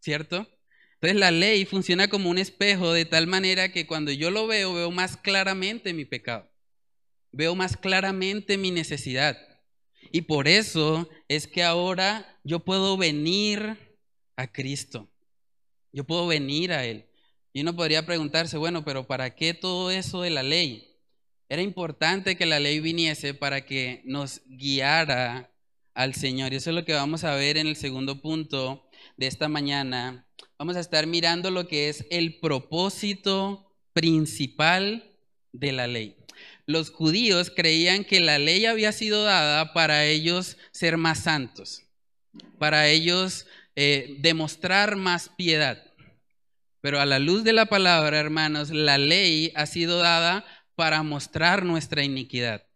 [0.00, 0.48] ¿cierto?
[0.94, 4.72] Entonces la ley funciona como un espejo de tal manera que cuando yo lo veo,
[4.72, 6.50] veo más claramente mi pecado,
[7.30, 9.53] veo más claramente mi necesidad.
[10.14, 13.76] Y por eso es que ahora yo puedo venir
[14.36, 15.10] a Cristo,
[15.90, 17.06] yo puedo venir a Él.
[17.52, 20.88] Y uno podría preguntarse, bueno, pero ¿para qué todo eso de la ley?
[21.48, 25.52] Era importante que la ley viniese para que nos guiara
[25.94, 26.52] al Señor.
[26.52, 30.28] Y eso es lo que vamos a ver en el segundo punto de esta mañana.
[30.60, 35.12] Vamos a estar mirando lo que es el propósito principal
[35.50, 36.23] de la ley.
[36.66, 41.82] Los judíos creían que la ley había sido dada para ellos ser más santos,
[42.58, 43.46] para ellos
[43.76, 45.82] eh, demostrar más piedad.
[46.80, 51.64] Pero a la luz de la palabra, hermanos, la ley ha sido dada para mostrar
[51.64, 52.66] nuestra iniquidad,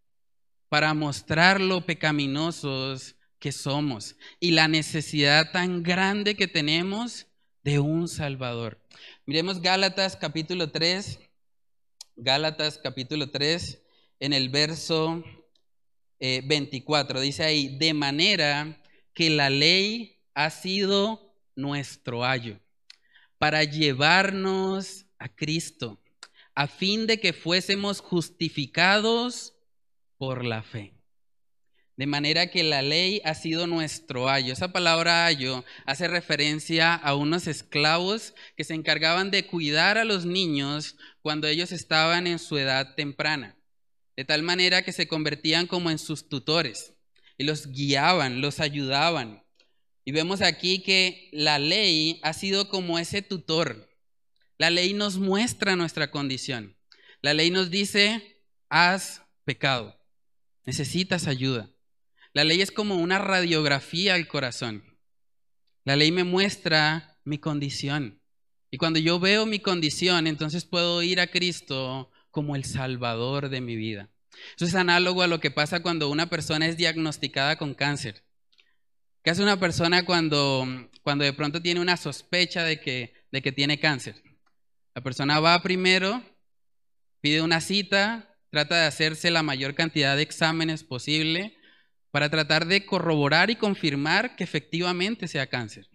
[0.69, 7.27] para mostrar lo pecaminosos que somos y la necesidad tan grande que tenemos
[7.63, 8.81] de un Salvador.
[9.27, 11.21] Miremos Gálatas capítulo 3,
[12.21, 13.81] Gálatas capítulo 3,
[14.19, 15.23] en el verso
[16.19, 18.83] 24, eh, dice ahí, de manera
[19.15, 22.59] que la ley ha sido nuestro ayo
[23.39, 26.01] para llevarnos a Cristo
[26.57, 29.55] a fin de que fuésemos justificados
[30.17, 30.98] por la fe.
[31.99, 34.55] De manera que la ley ha sido nuestro ayo.
[34.55, 40.25] Esa palabra ayo hace referencia a unos esclavos que se encargaban de cuidar a los
[40.25, 43.59] niños cuando ellos estaban en su edad temprana.
[44.17, 46.95] De tal manera que se convertían como en sus tutores
[47.37, 49.45] y los guiaban, los ayudaban.
[50.07, 53.89] Y vemos aquí que la ley ha sido como ese tutor
[54.59, 56.77] la ley nos muestra nuestra condición.
[57.23, 59.97] La ley nos dice, has pecado,
[60.65, 61.71] necesitas ayuda.
[62.33, 64.85] La ley es como una radiografía al corazón.
[65.85, 68.21] La ley me muestra mi condición.
[68.71, 73.61] Y cuando yo veo mi condición, entonces puedo ir a Cristo como el Salvador de
[73.61, 74.11] mi vida.
[74.57, 78.25] Eso es análogo a lo que pasa cuando una persona es diagnosticada con cáncer.
[79.23, 80.67] ¿Qué hace una persona cuando,
[81.03, 84.23] cuando de pronto tiene una sospecha de que, de que tiene cáncer?
[84.95, 86.23] La persona va primero,
[87.21, 91.58] pide una cita, trata de hacerse la mayor cantidad de exámenes posible
[92.11, 95.89] para tratar de corroborar y confirmar que efectivamente sea cáncer.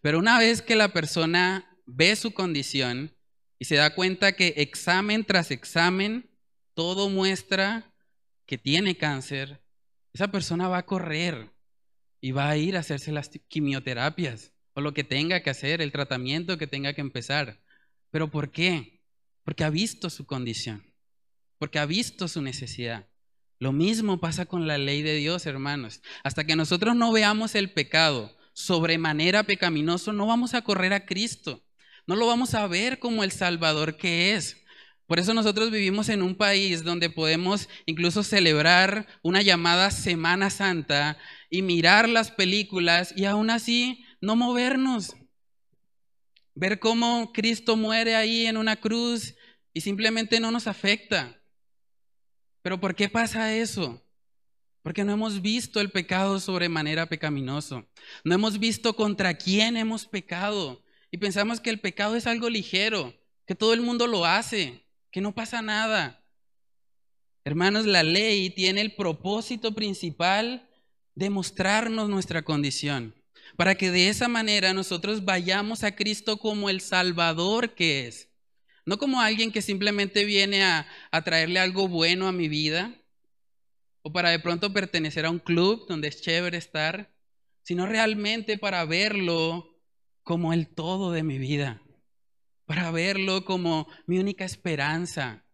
[0.00, 3.16] Pero una vez que la persona ve su condición
[3.58, 6.30] y se da cuenta que examen tras examen
[6.74, 7.92] todo muestra
[8.46, 9.62] que tiene cáncer,
[10.12, 11.50] esa persona va a correr
[12.20, 15.92] y va a ir a hacerse las quimioterapias o lo que tenga que hacer, el
[15.92, 17.60] tratamiento que tenga que empezar.
[18.10, 19.02] ¿Pero por qué?
[19.44, 20.94] Porque ha visto su condición,
[21.58, 23.08] porque ha visto su necesidad.
[23.60, 26.00] Lo mismo pasa con la ley de Dios, hermanos.
[26.24, 31.62] Hasta que nosotros no veamos el pecado sobremanera pecaminoso, no vamos a correr a Cristo.
[32.06, 34.56] No lo vamos a ver como el Salvador que es.
[35.06, 41.18] Por eso nosotros vivimos en un país donde podemos incluso celebrar una llamada Semana Santa
[41.50, 45.16] y mirar las películas y aún así no movernos.
[46.54, 49.34] Ver cómo Cristo muere ahí en una cruz
[49.74, 51.39] y simplemente no nos afecta.
[52.62, 54.02] Pero ¿por qué pasa eso?
[54.82, 57.86] Porque no hemos visto el pecado sobremanera pecaminoso.
[58.24, 60.82] No hemos visto contra quién hemos pecado.
[61.10, 63.14] Y pensamos que el pecado es algo ligero,
[63.46, 66.24] que todo el mundo lo hace que no pasa nada.
[67.44, 70.68] Hermanos, la ley tiene el propósito principal
[71.14, 73.14] de mostrarnos nuestra condición,
[73.56, 78.28] para que de esa manera nosotros vayamos a Cristo como el Salvador que es,
[78.90, 80.86] no como alguien que simplemente viene a,
[81.24, 82.92] traerle algo bueno a mi vida,
[84.02, 87.14] o para de pronto pertenecer a un club donde es chévere estar,
[87.62, 89.80] sino realmente para verlo
[90.22, 91.80] como el todo de mi vida
[92.70, 95.44] para verlo como mi única esperanza,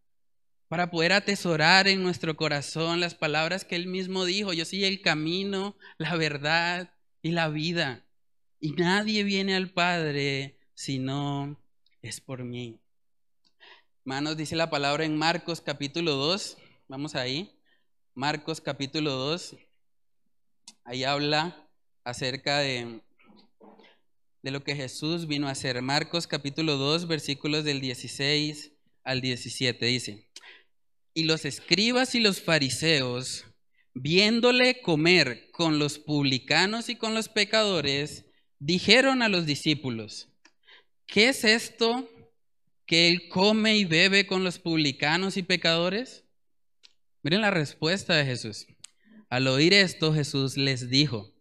[0.69, 5.01] para poder atesorar en nuestro corazón las palabras que Él mismo dijo, yo soy el
[5.01, 8.05] camino, la verdad y la vida.
[8.61, 11.59] Y nadie viene al Padre si no
[12.03, 12.83] es por mí.
[14.07, 17.51] Hermanos, dice la palabra en Marcos capítulo 2, vamos ahí,
[18.15, 19.57] Marcos capítulo 2,
[20.85, 21.69] ahí habla
[22.05, 23.01] acerca de
[24.43, 25.83] de lo que Jesús vino a hacer.
[25.83, 28.71] Marcos capítulo 2, versículos del 16
[29.03, 30.29] al 17 dice,
[31.13, 33.45] y los escribas y los fariseos,
[33.93, 38.25] viéndole comer con los publicanos y con los pecadores,
[38.61, 40.29] dijeron a los discípulos,
[41.09, 42.09] ¿qué es esto
[42.87, 46.25] que él come y bebe con los publicanos y pecadores?
[47.23, 48.67] Miren la respuesta de Jesús.
[49.29, 51.35] Al oír esto, Jesús les dijo,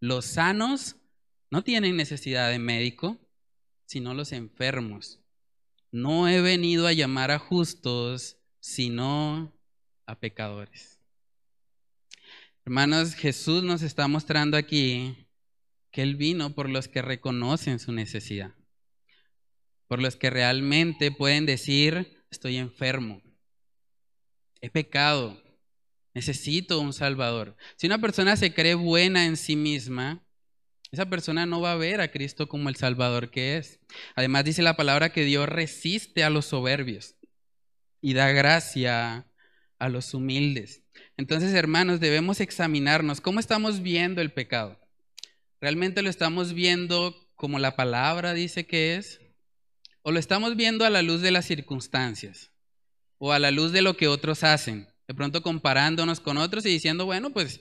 [0.00, 0.96] los sanos
[1.50, 3.18] no tienen necesidad de médico,
[3.86, 5.20] sino los enfermos.
[5.90, 9.56] No he venido a llamar a justos, sino
[10.06, 10.98] a pecadores.
[12.64, 15.26] Hermanos, Jesús nos está mostrando aquí
[15.90, 18.54] que Él vino por los que reconocen su necesidad,
[19.88, 23.22] por los que realmente pueden decir, estoy enfermo,
[24.60, 25.42] he pecado,
[26.14, 27.56] necesito un Salvador.
[27.76, 30.24] Si una persona se cree buena en sí misma,
[30.90, 33.80] esa persona no va a ver a Cristo como el Salvador que es.
[34.14, 37.16] Además dice la palabra que Dios resiste a los soberbios
[38.00, 39.26] y da gracia
[39.78, 40.82] a los humildes.
[41.16, 44.80] Entonces, hermanos, debemos examinarnos cómo estamos viendo el pecado.
[45.60, 49.20] ¿Realmente lo estamos viendo como la palabra dice que es?
[50.08, 52.50] ¿O lo estamos viendo a la luz de las circunstancias?
[53.18, 54.88] ¿O a la luz de lo que otros hacen?
[55.06, 57.60] De pronto comparándonos con otros y diciendo, bueno, pues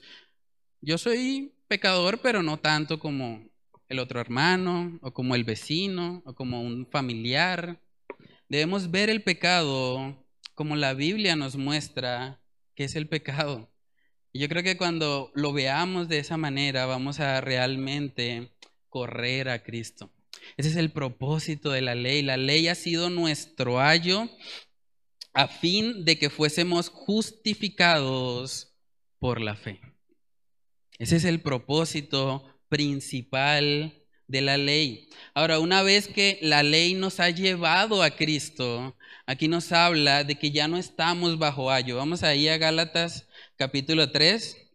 [0.79, 3.45] yo soy pecador, pero no tanto como
[3.89, 7.81] el otro hermano, o como el vecino, o como un familiar.
[8.47, 10.25] Debemos ver el pecado
[10.55, 12.39] como la Biblia nos muestra
[12.75, 13.69] que es el pecado.
[14.31, 18.53] Y yo creo que cuando lo veamos de esa manera, vamos a realmente
[18.87, 20.13] correr a Cristo.
[20.57, 22.21] Ese es el propósito de la ley.
[22.21, 24.29] La ley ha sido nuestro ayo
[25.33, 28.73] a fin de que fuésemos justificados
[29.19, 29.79] por la fe.
[30.97, 33.93] Ese es el propósito principal
[34.27, 35.09] de la ley.
[35.33, 40.35] Ahora, una vez que la ley nos ha llevado a Cristo, aquí nos habla de
[40.35, 41.97] que ya no estamos bajo ayo.
[41.97, 43.27] Vamos ahí a Gálatas
[43.57, 44.66] capítulo 3.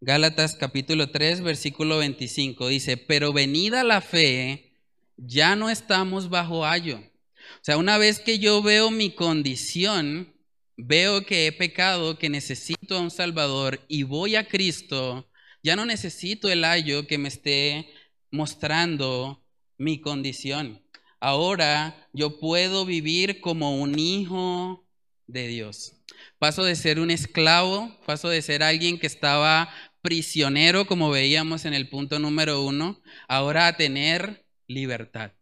[0.00, 2.68] Gálatas capítulo 3, versículo 25.
[2.68, 4.72] Dice, pero venida la fe,
[5.16, 6.98] ya no estamos bajo ayo.
[6.98, 10.32] O sea, una vez que yo veo mi condición,
[10.76, 15.28] veo que he pecado, que necesito a un Salvador y voy a Cristo,
[15.64, 17.88] ya no necesito el ayo que me esté
[18.30, 19.44] mostrando
[19.78, 20.80] mi condición.
[21.18, 24.86] Ahora yo puedo vivir como un hijo
[25.26, 25.94] de Dios.
[26.38, 29.68] Paso de ser un esclavo, paso de ser alguien que estaba
[30.02, 35.32] prisionero, como veíamos en el punto número uno, ahora a tener libertad.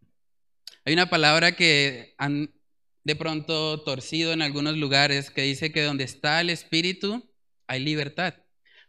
[0.85, 2.53] Hay una palabra que han
[3.03, 7.29] de pronto torcido en algunos lugares que dice que donde está el espíritu
[7.67, 8.35] hay libertad.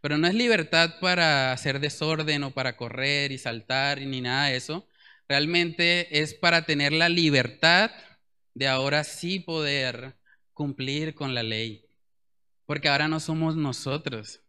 [0.00, 4.56] Pero no es libertad para hacer desorden o para correr y saltar ni nada de
[4.56, 4.88] eso.
[5.28, 7.90] Realmente es para tener la libertad
[8.54, 10.16] de ahora sí poder
[10.52, 11.84] cumplir con la ley.
[12.66, 14.42] Porque ahora no somos nosotros,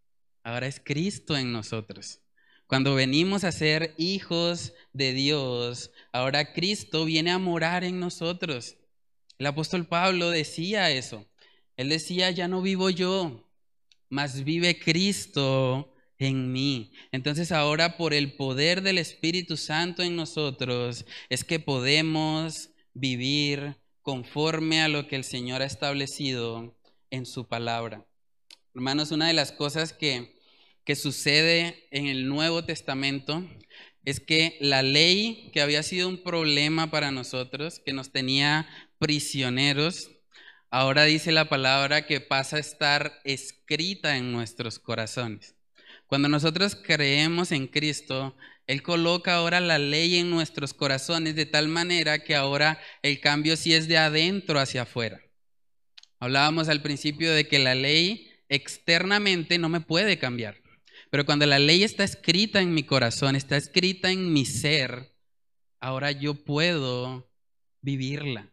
[0.50, 2.20] ahora es Cristo en nosotros.
[2.68, 8.78] Cuando venimos a ser hijos de Dios, ahora Cristo viene a morar en nosotros.
[9.38, 11.26] El apóstol Pablo decía eso.
[11.78, 13.50] Él decía, ya no vivo yo,
[14.10, 16.91] mas vive Cristo en mí.
[17.12, 24.82] Entonces ahora por el poder del Espíritu Santo en nosotros es que podemos vivir conforme
[24.82, 26.78] a lo que el Señor ha establecido
[27.10, 28.06] en su palabra.
[28.76, 30.38] Hermanos, una de las cosas que,
[30.89, 33.47] que sucede en el Nuevo Testamento
[34.05, 38.67] es que la ley que había sido un problema para nosotros, que nos tenía
[38.97, 40.09] prisioneros,
[40.71, 45.53] ahora dice la palabra que pasa a estar escrita en nuestros corazones.
[46.07, 48.35] Cuando nosotros creemos en Cristo,
[48.65, 53.57] Él coloca ahora la ley en nuestros corazones de tal manera que ahora el cambio
[53.57, 55.21] sí es de adentro hacia afuera.
[56.19, 60.59] Hablábamos al principio de que la ley externamente no me puede cambiar.
[61.10, 65.12] Pero cuando la ley está escrita en mi corazón, está escrita en mi ser,
[65.80, 67.30] ahora yo puedo
[67.82, 68.51] vivirla.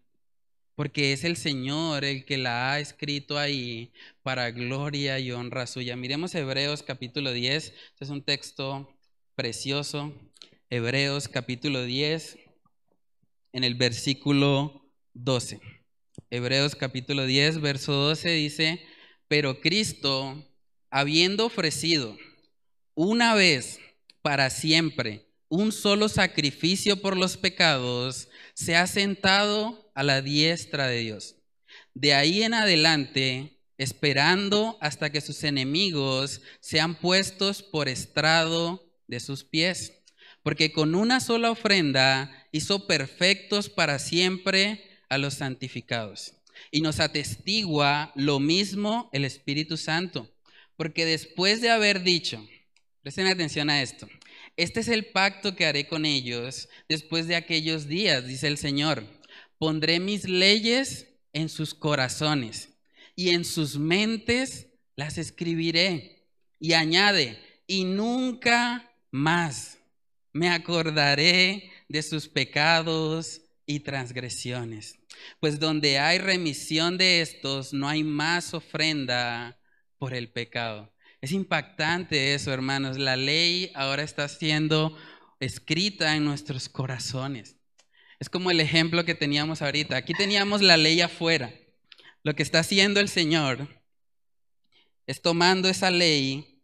[0.74, 3.92] Porque es el Señor el que la ha escrito ahí
[4.22, 5.96] para gloria y honra suya.
[5.96, 7.64] Miremos Hebreos capítulo 10.
[7.64, 8.94] Este es un texto
[9.34, 10.12] precioso.
[10.68, 12.38] Hebreos capítulo 10
[13.52, 14.82] en el versículo
[15.14, 15.60] 12.
[16.28, 18.82] Hebreos capítulo 10, verso 12 dice,
[19.28, 20.44] pero Cristo,
[20.90, 22.18] habiendo ofrecido
[22.96, 23.78] una vez
[24.22, 30.98] para siempre un solo sacrificio por los pecados, se ha sentado a la diestra de
[31.00, 31.36] Dios.
[31.94, 39.44] De ahí en adelante, esperando hasta que sus enemigos sean puestos por estrado de sus
[39.44, 39.92] pies,
[40.42, 46.32] porque con una sola ofrenda hizo perfectos para siempre a los santificados.
[46.70, 50.34] Y nos atestigua lo mismo el Espíritu Santo,
[50.76, 52.46] porque después de haber dicho,
[53.06, 54.08] Presten atención a esto.
[54.56, 59.06] Este es el pacto que haré con ellos después de aquellos días, dice el Señor.
[59.58, 62.70] Pondré mis leyes en sus corazones
[63.14, 66.26] y en sus mentes las escribiré.
[66.58, 67.38] Y añade,
[67.68, 69.78] y nunca más
[70.32, 74.98] me acordaré de sus pecados y transgresiones.
[75.38, 79.60] Pues donde hay remisión de estos, no hay más ofrenda
[79.96, 80.92] por el pecado.
[81.20, 82.98] Es impactante eso, hermanos.
[82.98, 84.96] La ley ahora está siendo
[85.40, 87.56] escrita en nuestros corazones.
[88.18, 89.96] Es como el ejemplo que teníamos ahorita.
[89.96, 91.52] Aquí teníamos la ley afuera.
[92.22, 93.68] Lo que está haciendo el Señor
[95.06, 96.62] es tomando esa ley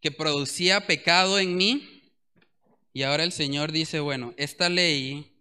[0.00, 1.98] que producía pecado en mí
[2.92, 5.32] y ahora el Señor dice, bueno, esta ley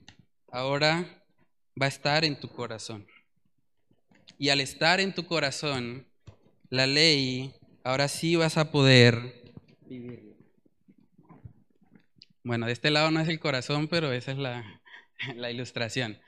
[0.51, 1.24] ahora
[1.80, 3.07] va a estar en tu corazón.
[4.38, 6.07] Y al estar en tu corazón,
[6.70, 7.53] la ley
[7.88, 9.53] ahora sí vas a poder
[9.88, 10.35] vivirlo.
[12.43, 14.81] Bueno, de este lado no es el corazón, pero esa es la,
[15.35, 16.19] la ilustración.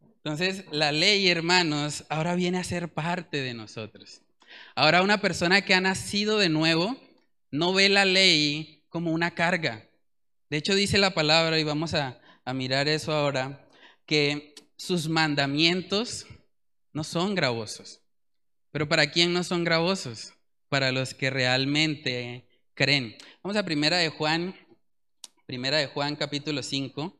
[0.00, 4.22] Entonces, la ley, hermanos, ahora viene a ser parte de nosotros.
[4.74, 6.96] Ahora una persona que ha nacido de nuevo
[7.50, 9.86] no ve la ley como una carga.
[10.48, 13.68] De hecho, dice la palabra, y vamos a, a mirar eso ahora,
[14.06, 16.26] que sus mandamientos
[16.94, 18.00] no son gravosos.
[18.70, 20.31] Pero ¿para quién no son gravosos?
[20.72, 23.14] Para los que realmente creen.
[23.42, 24.56] Vamos a Primera de Juan,
[25.44, 27.14] Primera de Juan capítulo 5.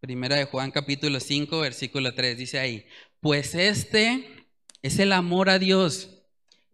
[0.00, 2.84] Primera de Juan capítulo 5, versículo 3, dice ahí,
[3.20, 4.48] pues este
[4.82, 6.10] es el amor a Dios,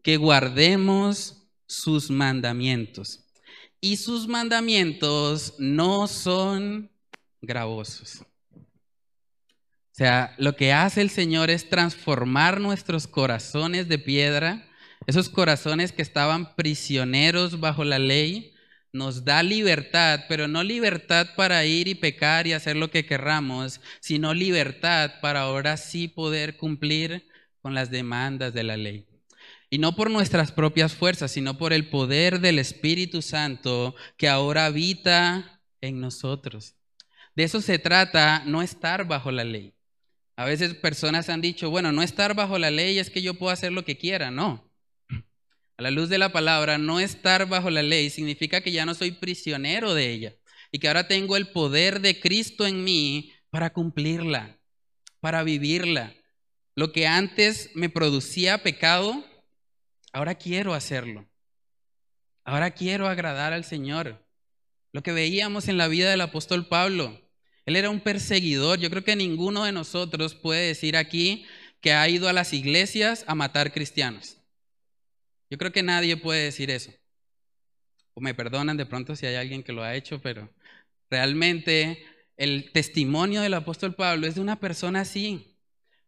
[0.02, 3.26] que guardemos sus mandamientos.
[3.78, 6.90] Y sus mandamientos no son
[7.42, 8.24] gravosos.
[10.02, 14.66] Sea, lo que hace el Señor es transformar nuestros corazones de piedra,
[15.06, 18.52] esos corazones que estaban prisioneros bajo la ley,
[18.92, 23.80] nos da libertad, pero no libertad para ir y pecar y hacer lo que querramos,
[24.00, 27.28] sino libertad para ahora sí poder cumplir
[27.60, 29.06] con las demandas de la ley.
[29.70, 34.66] Y no por nuestras propias fuerzas, sino por el poder del Espíritu Santo que ahora
[34.66, 36.74] habita en nosotros.
[37.36, 39.76] De eso se trata, no estar bajo la ley.
[40.42, 43.52] A veces personas han dicho, bueno, no estar bajo la ley es que yo puedo
[43.52, 44.32] hacer lo que quiera.
[44.32, 44.68] No.
[45.76, 48.96] A la luz de la palabra, no estar bajo la ley significa que ya no
[48.96, 50.34] soy prisionero de ella
[50.72, 54.58] y que ahora tengo el poder de Cristo en mí para cumplirla,
[55.20, 56.12] para vivirla.
[56.74, 59.24] Lo que antes me producía pecado,
[60.12, 61.30] ahora quiero hacerlo.
[62.42, 64.26] Ahora quiero agradar al Señor.
[64.90, 67.21] Lo que veíamos en la vida del apóstol Pablo.
[67.66, 68.78] Él era un perseguidor.
[68.78, 71.46] Yo creo que ninguno de nosotros puede decir aquí
[71.80, 74.38] que ha ido a las iglesias a matar cristianos.
[75.50, 76.92] Yo creo que nadie puede decir eso.
[78.14, 80.50] O me perdonan de pronto si hay alguien que lo ha hecho, pero
[81.10, 82.04] realmente
[82.36, 85.58] el testimonio del apóstol Pablo es de una persona así.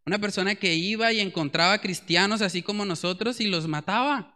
[0.06, 4.34] Una persona que iba y encontraba cristianos así como nosotros y los mataba.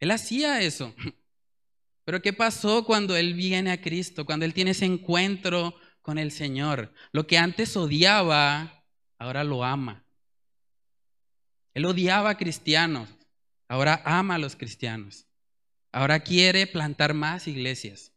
[0.00, 0.94] Él hacía eso.
[2.04, 4.26] Pero ¿qué pasó cuando él viene a Cristo?
[4.26, 5.74] Cuando él tiene ese encuentro
[6.04, 6.92] con el Señor.
[7.12, 8.84] Lo que antes odiaba,
[9.18, 10.04] ahora lo ama.
[11.72, 13.08] Él odiaba a cristianos,
[13.68, 15.26] ahora ama a los cristianos.
[15.92, 18.12] Ahora quiere plantar más iglesias.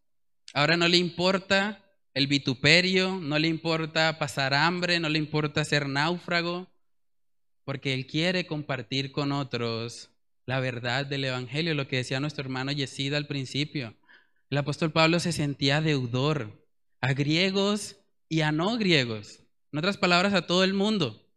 [0.54, 1.82] Ahora no le importa
[2.14, 6.68] el vituperio, no le importa pasar hambre, no le importa ser náufrago,
[7.64, 10.10] porque Él quiere compartir con otros
[10.46, 13.96] la verdad del Evangelio, lo que decía nuestro hermano Yesida al principio.
[14.50, 16.67] El apóstol Pablo se sentía deudor
[17.02, 17.98] a griegos
[18.30, 19.40] y a no griegos.
[19.72, 21.30] En otras palabras, a todo el mundo.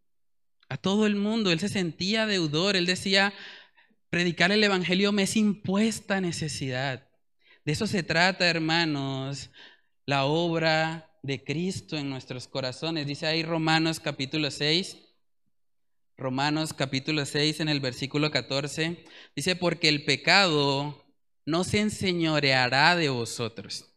[0.69, 1.51] A todo el mundo.
[1.51, 2.75] Él se sentía deudor.
[2.75, 3.33] Él decía,
[4.09, 7.07] predicar el Evangelio me es impuesta necesidad.
[7.65, 9.51] De eso se trata, hermanos,
[10.05, 13.05] la obra de Cristo en nuestros corazones.
[13.05, 14.97] Dice ahí Romanos capítulo 6.
[16.17, 19.05] Romanos capítulo 6 en el versículo 14.
[19.35, 21.03] Dice, porque el pecado
[21.45, 23.90] no se enseñoreará de vosotros,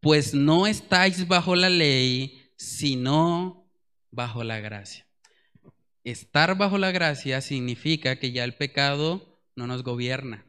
[0.00, 3.68] pues no estáis bajo la ley, sino
[4.10, 5.06] bajo la gracia.
[6.04, 10.46] Estar bajo la gracia significa que ya el pecado no nos gobierna,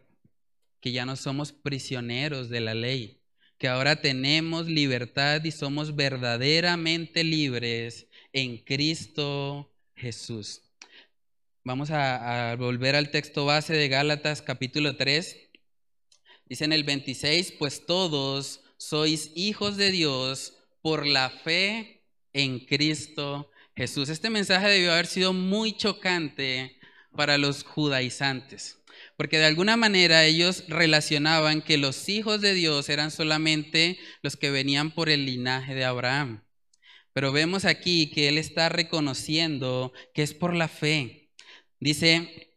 [0.79, 3.21] que ya no somos prisioneros de la ley,
[3.57, 10.61] que ahora tenemos libertad y somos verdaderamente libres en Cristo Jesús.
[11.63, 15.49] Vamos a, volver al texto base de Gálatas capítulo 3
[16.49, 23.51] Dice en el 26, pues todos sois hijos de Dios por la fe en Cristo
[23.75, 24.09] Jesús.
[24.09, 26.79] Este mensaje debió haber sido muy chocante
[27.15, 28.79] para los judaizantes,
[29.17, 34.49] porque de alguna manera ellos relacionaban que los hijos de Dios eran solamente los que
[34.49, 36.45] venían por el linaje de Abraham.
[37.11, 41.31] Pero vemos aquí que él está reconociendo que es por la fe.
[41.81, 42.48] Dice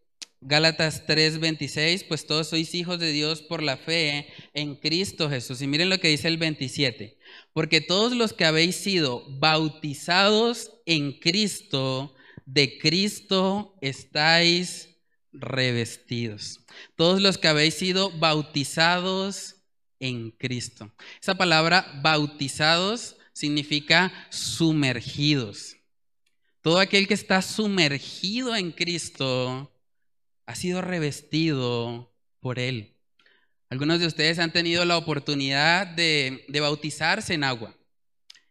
[0.44, 5.62] Gálatas 3:26, pues todos sois hijos de Dios por la fe en Cristo Jesús.
[5.62, 7.16] Y miren lo que dice el 27,
[7.52, 12.14] porque todos los que habéis sido bautizados en Cristo,
[12.44, 14.96] de Cristo estáis
[15.32, 16.60] revestidos.
[16.96, 19.56] Todos los que habéis sido bautizados
[20.00, 20.92] en Cristo.
[21.20, 25.76] Esa palabra bautizados significa sumergidos.
[26.62, 29.71] Todo aquel que está sumergido en Cristo
[30.52, 32.94] ha sido revestido por Él.
[33.70, 37.74] Algunos de ustedes han tenido la oportunidad de, bautizarse en agua.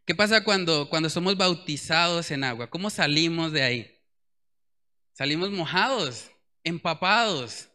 [0.04, 2.72] ¿Qué pasa cuando, cuando somos bautizados en agua?
[2.72, 4.00] ¿Cómo salimos de ahí?
[5.14, 6.32] Salimos mojados,
[6.64, 7.70] empapados.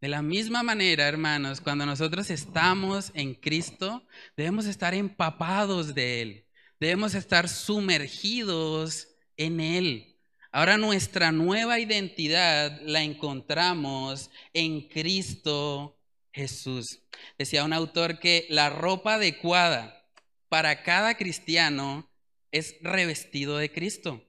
[0.00, 4.06] De la misma manera, hermanos, cuando nosotros estamos en Cristo,
[4.36, 6.46] debemos estar empapados de Él.
[6.78, 10.13] Debemos estar sumergidos en Él.
[10.56, 16.00] Ahora nuestra nueva identidad la encontramos en Cristo
[16.32, 17.00] Jesús.
[17.36, 20.06] Decía un autor que la ropa adecuada
[20.48, 22.08] para cada cristiano
[22.52, 24.24] es revestido de Cristo.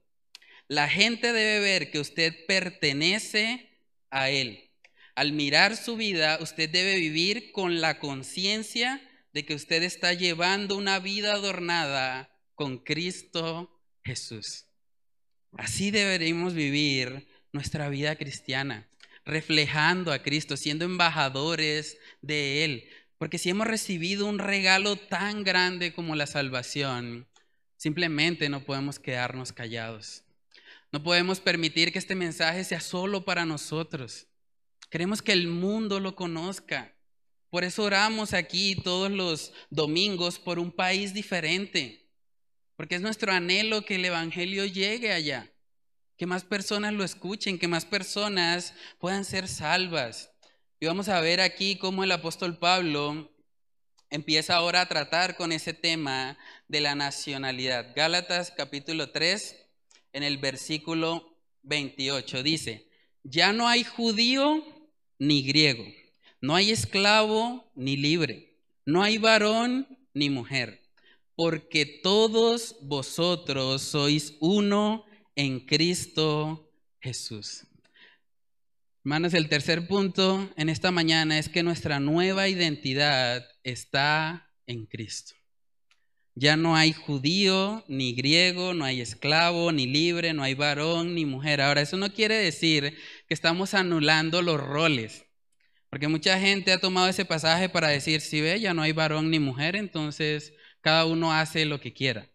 [0.67, 3.77] La gente debe ver que usted pertenece
[4.09, 4.71] a Él.
[5.13, 8.99] Al mirar su vida, usted debe vivir con la conciencia
[9.31, 14.64] de que usted está llevando una vida adornada con Cristo Jesús.
[15.57, 18.87] Así deberíamos vivir nuestra vida cristiana,
[19.25, 22.89] reflejando a Cristo, siendo embajadores de Él.
[23.17, 27.27] Porque si hemos recibido un regalo tan grande como la salvación,
[27.77, 30.23] simplemente no podemos quedarnos callados.
[30.91, 34.27] No podemos permitir que este mensaje sea solo para nosotros.
[34.89, 36.93] Queremos que el mundo lo conozca.
[37.49, 42.04] Por eso oramos aquí todos los domingos por un país diferente
[42.75, 45.51] porque es nuestro anhelo que el Evangelio llegue allá,
[46.17, 50.31] que más personas lo escuchen, que más personas puedan ser salvas.
[50.79, 53.31] Y vamos a ver aquí cómo el apóstol Pablo
[54.09, 57.93] empieza ahora a tratar con ese tema de la nacionalidad.
[57.95, 59.55] Gálatas capítulo 3,
[60.13, 62.89] en el versículo 28, dice,
[63.23, 64.63] ya no hay judío
[65.17, 65.85] ni griego,
[66.41, 70.84] no hay esclavo ni libre, no hay varón ni mujer
[71.35, 75.05] porque todos vosotros sois uno
[75.35, 76.71] en Cristo
[77.01, 77.67] Jesús.
[79.03, 85.35] Hermanos, el tercer punto en esta mañana es que nuestra nueva identidad está en Cristo.
[86.33, 91.25] Ya no hay judío, ni griego, no hay esclavo, ni libre, no hay varón, ni
[91.25, 91.61] mujer.
[91.61, 95.25] Ahora, eso no quiere decir que estamos anulando los roles.
[95.89, 99.29] Porque mucha gente ha tomado ese pasaje para decir, si ve, ya no hay varón
[99.29, 100.51] ni mujer, entonces
[100.85, 102.29] cada uno hace lo que quiera.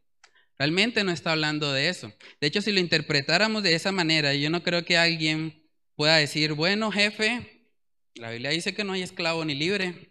[0.58, 2.12] Realmente no está hablando de eso.
[2.40, 6.54] De hecho, si lo interpretáramos de esa manera, yo no creo que alguien pueda decir,
[6.54, 7.68] bueno, jefe,
[8.16, 10.10] la Biblia dice que no hay esclavo ni libre.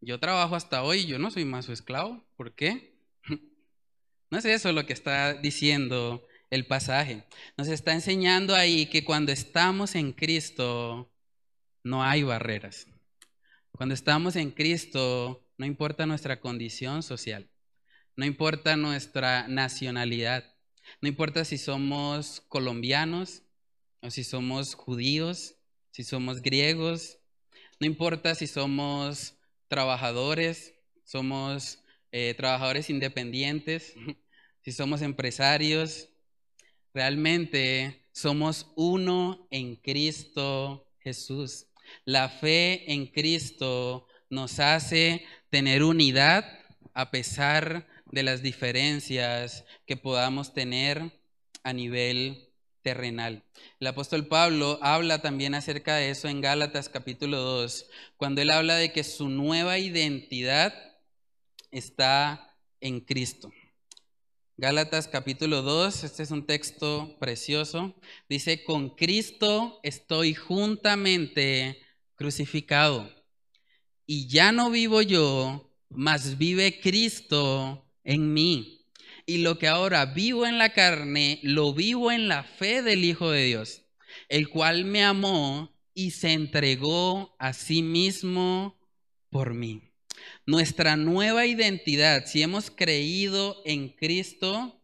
[0.00, 2.24] Yo trabajo hasta hoy, yo no soy más su esclavo.
[2.36, 2.96] ¿Por qué?
[4.30, 7.24] No es eso lo que está diciendo el pasaje.
[7.58, 11.12] Nos está enseñando ahí que cuando estamos en Cristo
[11.82, 12.86] no hay barreras.
[13.72, 17.50] Cuando estamos en Cristo no importa nuestra condición social,
[18.16, 20.44] no importa nuestra nacionalidad,
[21.00, 23.42] no importa si somos colombianos
[24.00, 25.56] o si somos judíos,
[25.90, 27.18] si somos griegos,
[27.80, 29.36] no importa si somos
[29.68, 30.74] trabajadores,
[31.04, 31.82] somos
[32.12, 33.94] eh, trabajadores independientes,
[34.62, 36.08] si somos empresarios,
[36.92, 41.66] realmente somos uno en Cristo Jesús.
[42.04, 46.44] La fe en Cristo nos hace tener unidad
[46.94, 51.20] a pesar de las diferencias que podamos tener
[51.62, 52.48] a nivel
[52.82, 53.42] terrenal.
[53.80, 58.76] El apóstol Pablo habla también acerca de eso en Gálatas capítulo 2, cuando él habla
[58.76, 60.74] de que su nueva identidad
[61.70, 63.50] está en Cristo.
[64.56, 67.96] Gálatas capítulo 2, este es un texto precioso,
[68.28, 71.78] dice, con Cristo estoy juntamente
[72.14, 73.10] crucificado.
[74.06, 78.86] Y ya no vivo yo, mas vive Cristo en mí.
[79.26, 83.30] Y lo que ahora vivo en la carne, lo vivo en la fe del Hijo
[83.30, 83.82] de Dios,
[84.28, 88.78] el cual me amó y se entregó a sí mismo
[89.30, 89.82] por mí.
[90.46, 94.82] Nuestra nueva identidad, si hemos creído en Cristo,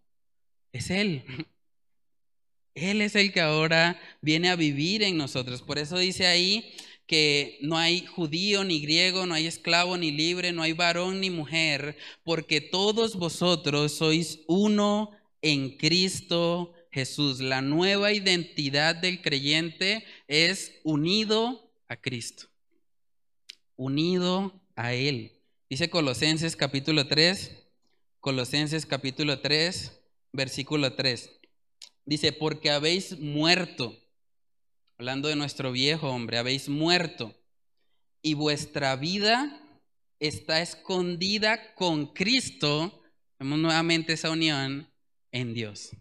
[0.72, 1.24] es Él.
[2.74, 5.60] Él es el que ahora viene a vivir en nosotros.
[5.60, 6.72] Por eso dice ahí
[7.10, 11.28] que no hay judío ni griego, no hay esclavo ni libre, no hay varón ni
[11.28, 15.10] mujer, porque todos vosotros sois uno
[15.42, 17.40] en Cristo Jesús.
[17.40, 22.46] La nueva identidad del creyente es unido a Cristo,
[23.74, 25.32] unido a Él.
[25.68, 27.56] Dice Colosenses capítulo 3,
[28.20, 30.00] Colosenses capítulo 3,
[30.32, 31.28] versículo 3.
[32.04, 33.99] Dice, porque habéis muerto
[35.00, 37.34] hablando de nuestro viejo hombre, habéis muerto
[38.20, 39.58] y vuestra vida
[40.18, 43.02] está escondida con Cristo,
[43.38, 44.92] vemos nuevamente esa unión
[45.32, 45.96] en Dios.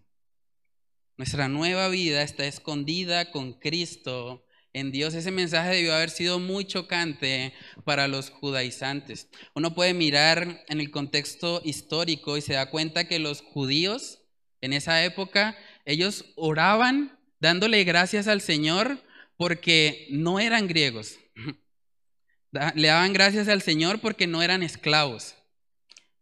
[1.16, 5.14] Nuestra nueva vida está escondida con Cristo en Dios.
[5.14, 7.54] Ese mensaje debió haber sido muy chocante
[7.86, 9.30] para los judaizantes.
[9.56, 14.20] Uno puede mirar en el contexto histórico y se da cuenta que los judíos
[14.60, 19.00] en esa época, ellos oraban dándole gracias al Señor
[19.38, 21.18] porque no eran griegos.
[22.76, 25.36] Le daban gracias al Señor porque no eran esclavos,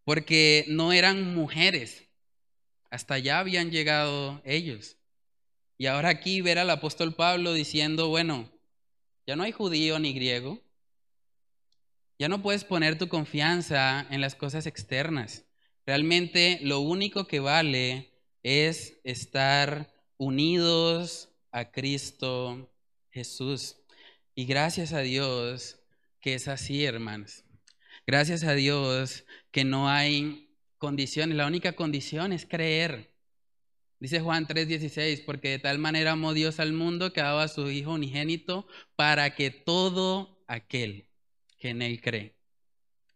[0.03, 2.03] porque no eran mujeres.
[2.89, 4.97] Hasta allá habían llegado ellos.
[5.78, 8.51] Y ahora aquí ver al apóstol Pablo diciendo, bueno,
[9.26, 10.61] ya no hay judío ni griego.
[12.20, 15.45] Ya no puedes poner tu confianza en las cosas externas.
[15.86, 18.11] Realmente lo único que vale
[18.41, 22.70] es estar unidos a Cristo
[23.11, 23.78] Jesús.
[24.36, 25.80] Y gracias a Dios
[26.20, 27.43] que es así, hermanos.
[28.05, 31.38] Gracias a Dios que no hay condiciones.
[31.38, 33.11] La única condición es creer.
[33.99, 37.70] Dice Juan 3:16, porque de tal manera amó Dios al mundo que daba a su
[37.70, 41.09] Hijo unigénito para que todo aquel
[41.57, 42.36] que en Él cree.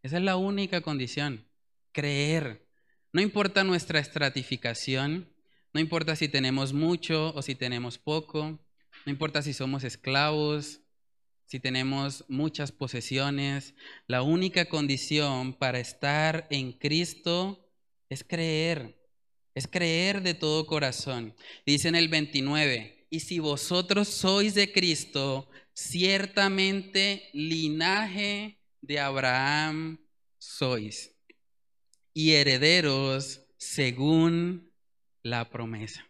[0.01, 1.45] Esa es la única condición,
[1.91, 2.67] creer.
[3.13, 5.30] No importa nuestra estratificación,
[5.73, 8.59] no importa si tenemos mucho o si tenemos poco.
[9.05, 10.81] No importa si somos esclavos,
[11.45, 13.73] si tenemos muchas posesiones.
[14.07, 17.69] La única condición para estar en Cristo
[18.09, 18.97] es creer.
[19.55, 21.35] Es creer de todo corazón.
[21.65, 29.99] Dice en el 29, y si vosotros sois de Cristo, ciertamente linaje de Abraham
[30.37, 31.15] sois
[32.13, 34.70] y herederos según
[35.23, 36.05] la promesa.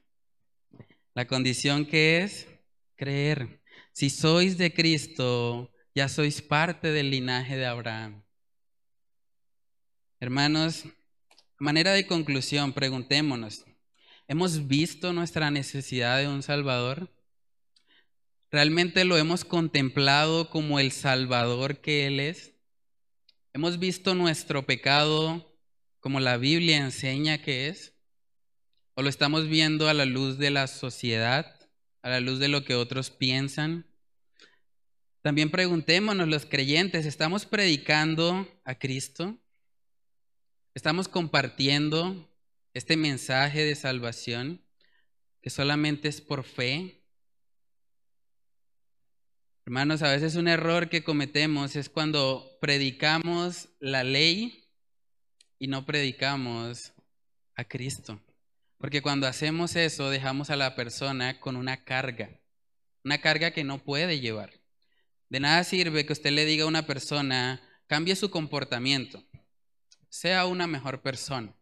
[1.14, 2.48] La condición que es
[2.96, 3.62] creer.
[3.92, 8.24] Si sois de Cristo, ya sois parte del linaje de Abraham.
[10.20, 10.86] Hermanos,
[11.58, 13.66] manera de conclusión, preguntémonos,
[14.28, 17.12] ¿hemos visto nuestra necesidad de un Salvador?
[18.52, 22.54] ¿Realmente lo hemos contemplado como el Salvador que Él es?
[23.54, 25.58] ¿Hemos visto nuestro pecado
[26.00, 27.94] como la Biblia enseña que es?
[29.02, 31.60] ¿O lo estamos viendo a la luz de la sociedad,
[32.04, 33.88] a la luz de lo que otros piensan?
[35.24, 39.40] También preguntémonos los creyentes, ¿estamos predicando a Cristo?
[40.76, 42.32] ¿Estamos compartiendo
[42.76, 44.62] este mensaje de salvación
[45.42, 47.02] que solamente es por fe?
[49.66, 54.70] Hermanos, a veces un error que cometemos es cuando predicamos la ley
[55.58, 56.94] y no predicamos
[57.56, 58.22] a Cristo.
[58.82, 62.42] Porque cuando hacemos eso, dejamos a la persona con una carga,
[63.04, 64.60] una carga que no puede llevar.
[65.30, 69.24] De nada sirve que usted le diga a una persona, cambie su comportamiento,
[70.10, 71.54] sea una mejor persona,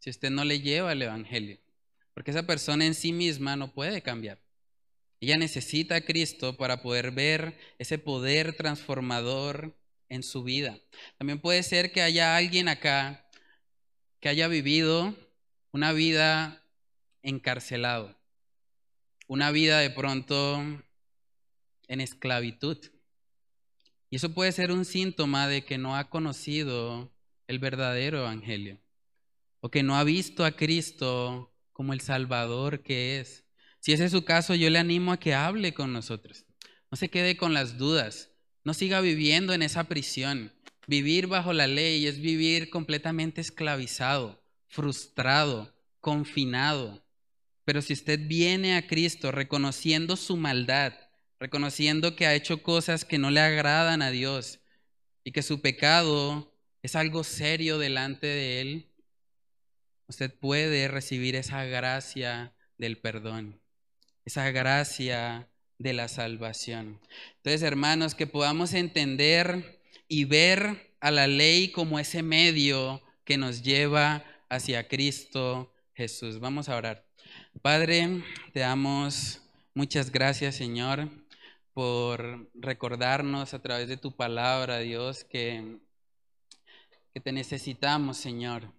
[0.00, 1.60] si usted no le lleva el Evangelio.
[2.14, 4.42] Porque esa persona en sí misma no puede cambiar.
[5.20, 10.80] Ella necesita a Cristo para poder ver ese poder transformador en su vida.
[11.16, 13.24] También puede ser que haya alguien acá
[14.18, 15.14] que haya vivido
[15.72, 16.64] una vida
[17.22, 18.16] encarcelado,
[19.26, 20.60] una vida de pronto
[21.88, 22.78] en esclavitud.
[24.10, 27.12] Y eso puede ser un síntoma de que no ha conocido
[27.46, 28.78] el verdadero evangelio
[29.60, 33.44] o que no ha visto a Cristo como el Salvador que es.
[33.80, 36.44] Si ese es su caso, yo le animo a que hable con nosotros.
[36.90, 38.30] No se quede con las dudas.
[38.64, 40.52] No siga viviendo en esa prisión.
[40.86, 44.37] Vivir bajo la ley es vivir completamente esclavizado,
[44.68, 47.04] frustrado, confinado.
[47.64, 50.94] Pero si usted viene a Cristo reconociendo su maldad,
[51.38, 54.60] reconociendo que ha hecho cosas que no le agradan a Dios
[55.24, 58.88] y que su pecado es algo serio delante de Él,
[60.06, 63.60] usted puede recibir esa gracia del perdón,
[64.24, 65.48] esa gracia
[65.78, 67.00] de la salvación.
[67.36, 73.62] Entonces, hermanos, que podamos entender y ver a la ley como ese medio que nos
[73.62, 76.40] lleva hacia Cristo Jesús.
[76.40, 77.04] Vamos a orar.
[77.60, 78.22] Padre,
[78.52, 79.42] te damos
[79.74, 81.08] muchas gracias, Señor,
[81.74, 85.78] por recordarnos a través de tu palabra, Dios, que,
[87.12, 88.72] que te necesitamos, Señor,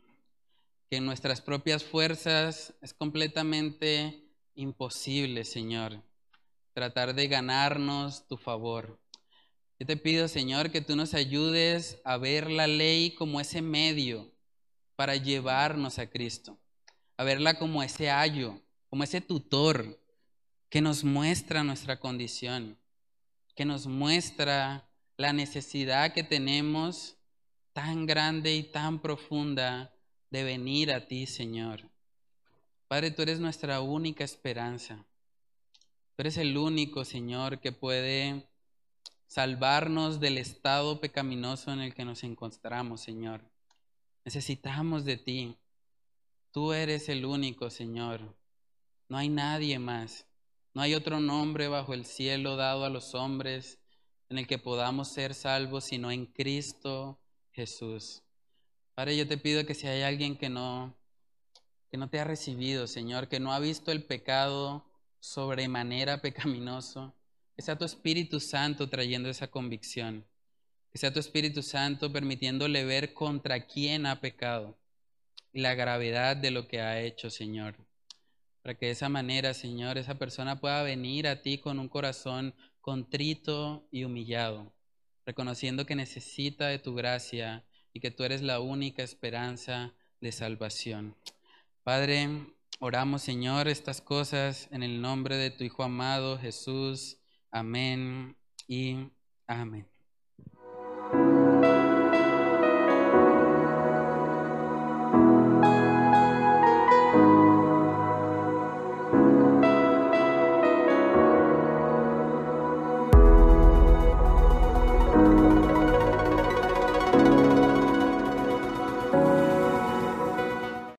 [0.90, 4.24] que en nuestras propias fuerzas es completamente
[4.56, 6.02] imposible, Señor,
[6.74, 9.00] tratar de ganarnos tu favor.
[9.80, 14.30] Yo te pido, Señor, que tú nos ayudes a ver la ley como ese medio
[15.00, 16.60] para llevarnos a Cristo,
[17.16, 19.98] a verla como ese ayo, como ese tutor
[20.68, 22.78] que nos muestra nuestra condición,
[23.56, 27.16] que nos muestra la necesidad que tenemos
[27.72, 29.96] tan grande y tan profunda
[30.32, 31.90] de venir a ti, Señor.
[32.90, 35.06] Padre, tú eres nuestra única esperanza.
[36.18, 38.50] Tú eres el único, Señor, que puede
[39.28, 43.49] salvarnos del estado pecaminoso en el que nos encontramos, Señor.
[44.30, 45.58] Necesitamos de ti.
[46.52, 48.38] Tú eres el único, Señor.
[49.08, 50.28] No hay nadie más.
[50.76, 53.80] No hay otro nombre bajo el cielo dado a los hombres
[54.30, 57.20] en el que podamos ser salvos, sino en Cristo
[57.54, 58.22] Jesús.
[58.94, 60.96] Padre, yo te pido que si hay alguien que no
[61.90, 64.86] que no te ha recibido, Señor, que no ha visto el pecado
[65.20, 67.16] sobremanera pecaminoso,
[67.56, 70.24] que sea tu Espíritu Santo trayendo esa convicción.
[70.92, 74.78] Que sea tu Espíritu Santo permitiéndole ver contra quién ha pecado
[75.54, 77.76] y la gravedad de lo que ha hecho, Señor.
[78.62, 82.54] Para que de esa manera, Señor, esa persona pueda venir a ti con un corazón
[82.82, 84.74] contrito y humillado,
[85.26, 91.16] reconociendo que necesita de tu gracia y que tú eres la única esperanza de salvación.
[91.84, 92.30] Padre,
[92.80, 97.18] oramos, Señor, estas cosas en el nombre de tu Hijo amado, Jesús.
[97.52, 98.36] Amén
[98.68, 99.10] y
[99.48, 99.99] amén.